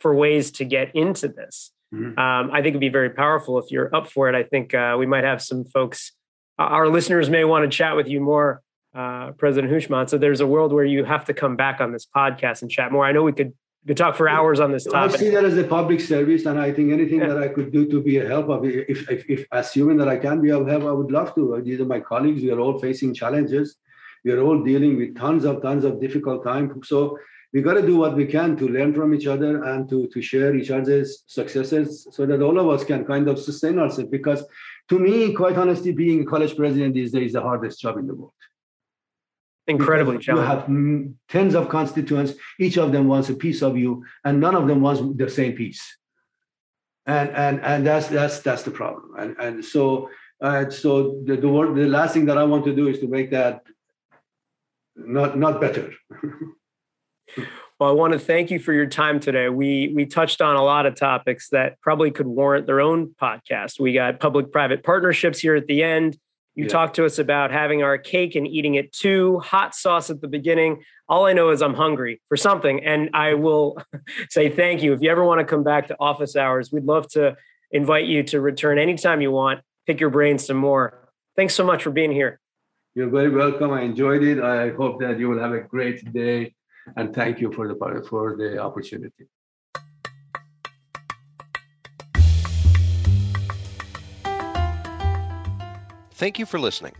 for 0.00 0.14
ways 0.14 0.50
to 0.52 0.64
get 0.64 0.94
into 0.94 1.28
this. 1.28 1.72
Mm-hmm. 1.92 2.18
Um, 2.18 2.50
I 2.52 2.56
think 2.56 2.68
it'd 2.68 2.80
be 2.80 2.88
very 2.88 3.10
powerful 3.10 3.58
if 3.58 3.70
you're 3.70 3.94
up 3.94 4.08
for 4.08 4.28
it. 4.28 4.34
I 4.34 4.42
think 4.42 4.74
uh, 4.74 4.96
we 4.98 5.06
might 5.06 5.24
have 5.24 5.40
some 5.42 5.64
folks, 5.64 6.12
our 6.58 6.88
listeners 6.88 7.30
may 7.30 7.44
want 7.44 7.70
to 7.70 7.76
chat 7.76 7.96
with 7.96 8.06
you 8.06 8.20
more, 8.20 8.62
uh, 8.94 9.32
President 9.32 9.72
Houshmand. 9.72 10.10
So 10.10 10.18
there's 10.18 10.40
a 10.40 10.46
world 10.46 10.72
where 10.72 10.84
you 10.84 11.04
have 11.04 11.24
to 11.24 11.34
come 11.34 11.56
back 11.56 11.80
on 11.80 11.92
this 11.92 12.06
podcast 12.06 12.62
and 12.62 12.70
chat 12.70 12.92
more. 12.92 13.04
I 13.04 13.12
know 13.12 13.22
we 13.22 13.32
could 13.32 13.52
we 13.84 13.88
could 13.88 13.98
talk 13.98 14.16
for 14.16 14.28
hours 14.28 14.60
on 14.60 14.72
this 14.72 14.84
topic. 14.84 15.14
I 15.14 15.18
see 15.18 15.28
that 15.30 15.44
as 15.44 15.58
a 15.58 15.64
public 15.64 16.00
service, 16.00 16.46
and 16.46 16.58
I 16.58 16.72
think 16.72 16.90
anything 16.90 17.20
yeah. 17.20 17.28
that 17.28 17.38
I 17.38 17.48
could 17.48 17.70
do 17.70 17.86
to 17.88 18.02
be 18.02 18.16
a 18.16 18.26
help 18.26 18.48
of, 18.48 18.64
if, 18.64 19.10
if, 19.10 19.28
if 19.28 19.46
assuming 19.52 19.98
that 19.98 20.08
I 20.08 20.16
can 20.16 20.40
be 20.40 20.50
of 20.50 20.66
help, 20.66 20.84
I 20.84 20.92
would 20.92 21.10
love 21.10 21.34
to. 21.34 21.60
These 21.62 21.80
are 21.80 21.84
my 21.84 22.00
colleagues. 22.00 22.42
We 22.42 22.50
are 22.50 22.58
all 22.58 22.78
facing 22.78 23.12
challenges. 23.12 23.76
We 24.24 24.32
are 24.32 24.40
all 24.40 24.64
dealing 24.64 24.96
with 24.96 25.14
tons 25.18 25.44
of 25.44 25.60
tons 25.60 25.84
of 25.84 26.00
difficult 26.00 26.42
time. 26.44 26.80
So 26.82 27.18
we 27.52 27.60
got 27.60 27.74
to 27.74 27.82
do 27.82 27.98
what 27.98 28.16
we 28.16 28.24
can 28.24 28.56
to 28.56 28.68
learn 28.68 28.94
from 28.94 29.12
each 29.14 29.26
other 29.26 29.62
and 29.64 29.86
to, 29.90 30.08
to 30.08 30.22
share 30.22 30.56
each 30.56 30.70
other's 30.70 31.22
successes 31.26 32.08
so 32.10 32.24
that 32.24 32.40
all 32.40 32.58
of 32.58 32.68
us 32.70 32.84
can 32.84 33.04
kind 33.04 33.28
of 33.28 33.38
sustain 33.38 33.78
ourselves. 33.78 34.10
Because 34.10 34.44
to 34.88 34.98
me, 34.98 35.34
quite 35.34 35.58
honestly, 35.58 35.92
being 35.92 36.22
a 36.22 36.24
college 36.24 36.56
president 36.56 36.94
these 36.94 37.12
days 37.12 37.26
is 37.26 37.32
the 37.34 37.42
hardest 37.42 37.80
job 37.80 37.98
in 37.98 38.06
the 38.06 38.14
world. 38.14 38.32
Incredibly 39.66 40.18
challenging. 40.18 40.44
You 40.44 40.50
have 40.50 41.14
tens 41.28 41.54
of 41.54 41.68
constituents, 41.68 42.34
each 42.60 42.76
of 42.76 42.92
them 42.92 43.08
wants 43.08 43.30
a 43.30 43.34
piece 43.34 43.62
of 43.62 43.76
you, 43.76 44.04
and 44.24 44.40
none 44.40 44.54
of 44.54 44.68
them 44.68 44.82
wants 44.82 45.00
the 45.16 45.30
same 45.30 45.52
piece. 45.54 45.82
And 47.06 47.30
and 47.30 47.60
and 47.62 47.86
that's 47.86 48.08
that's 48.08 48.40
that's 48.40 48.62
the 48.62 48.70
problem. 48.70 49.14
And 49.18 49.36
and 49.38 49.64
so 49.64 50.10
uh, 50.40 50.68
so 50.70 51.22
the 51.24 51.36
the, 51.36 51.48
word, 51.48 51.74
the 51.76 51.86
last 51.86 52.14
thing 52.14 52.26
that 52.26 52.38
I 52.38 52.44
want 52.44 52.64
to 52.66 52.74
do 52.74 52.88
is 52.88 52.98
to 53.00 53.08
make 53.08 53.30
that 53.30 53.62
not 54.96 55.38
not 55.38 55.60
better. 55.60 55.92
Well, 57.80 57.90
I 57.90 57.92
want 57.92 58.12
to 58.12 58.20
thank 58.20 58.52
you 58.52 58.60
for 58.60 58.72
your 58.72 58.86
time 58.86 59.18
today. 59.18 59.48
We 59.48 59.92
we 59.92 60.06
touched 60.06 60.40
on 60.40 60.54
a 60.54 60.62
lot 60.62 60.86
of 60.86 60.94
topics 60.94 61.48
that 61.48 61.80
probably 61.80 62.12
could 62.12 62.26
warrant 62.26 62.66
their 62.66 62.80
own 62.80 63.14
podcast. 63.20 63.80
We 63.80 63.92
got 63.92 64.20
public-private 64.20 64.84
partnerships 64.84 65.40
here 65.40 65.56
at 65.56 65.66
the 65.66 65.82
end. 65.82 66.16
You 66.54 66.64
yeah. 66.64 66.70
talked 66.70 66.96
to 66.96 67.04
us 67.04 67.18
about 67.18 67.50
having 67.50 67.82
our 67.82 67.98
cake 67.98 68.36
and 68.36 68.46
eating 68.46 68.76
it 68.76 68.92
too, 68.92 69.40
hot 69.40 69.74
sauce 69.74 70.08
at 70.10 70.20
the 70.20 70.28
beginning. 70.28 70.84
All 71.08 71.26
I 71.26 71.32
know 71.32 71.50
is 71.50 71.62
I'm 71.62 71.74
hungry 71.74 72.22
for 72.28 72.36
something. 72.36 72.84
And 72.84 73.10
I 73.12 73.34
will 73.34 73.76
say 74.30 74.48
thank 74.48 74.82
you. 74.82 74.92
If 74.92 75.02
you 75.02 75.10
ever 75.10 75.24
want 75.24 75.40
to 75.40 75.44
come 75.44 75.64
back 75.64 75.88
to 75.88 75.96
office 75.98 76.36
hours, 76.36 76.70
we'd 76.70 76.84
love 76.84 77.08
to 77.10 77.36
invite 77.70 78.06
you 78.06 78.22
to 78.24 78.40
return 78.40 78.78
anytime 78.78 79.20
you 79.20 79.32
want, 79.32 79.60
pick 79.86 79.98
your 80.00 80.10
brain 80.10 80.38
some 80.38 80.56
more. 80.56 81.08
Thanks 81.36 81.54
so 81.54 81.64
much 81.64 81.82
for 81.82 81.90
being 81.90 82.12
here. 82.12 82.40
You're 82.94 83.10
very 83.10 83.30
welcome. 83.30 83.72
I 83.72 83.82
enjoyed 83.82 84.22
it. 84.22 84.40
I 84.40 84.70
hope 84.70 85.00
that 85.00 85.18
you 85.18 85.28
will 85.28 85.40
have 85.40 85.52
a 85.52 85.60
great 85.60 86.12
day 86.12 86.54
and 86.96 87.14
thank 87.14 87.40
you 87.40 87.50
for 87.52 87.66
the 87.66 87.74
for 88.08 88.36
the 88.36 88.58
opportunity. 88.58 89.26
Thank 96.16 96.38
you 96.38 96.46
for 96.46 96.60
listening. 96.60 96.94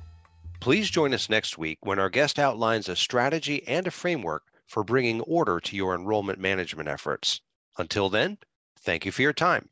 Please 0.59 0.91
join 0.91 1.15
us 1.15 1.31
next 1.31 1.57
week 1.57 1.79
when 1.83 2.01
our 2.01 2.11
guest 2.11 2.37
outlines 2.37 2.89
a 2.89 2.97
strategy 2.97 3.63
and 3.69 3.87
a 3.87 3.93
framework 3.93 4.43
for 4.67 4.83
bringing 4.83 5.21
order 5.21 5.61
to 5.61 5.77
your 5.77 5.95
enrollment 5.95 6.41
management 6.41 6.89
efforts. 6.89 7.41
Until 7.79 8.09
then, 8.09 8.39
thank 8.81 9.07
you 9.07 9.13
for 9.13 9.23
your 9.23 9.33
time. 9.33 9.69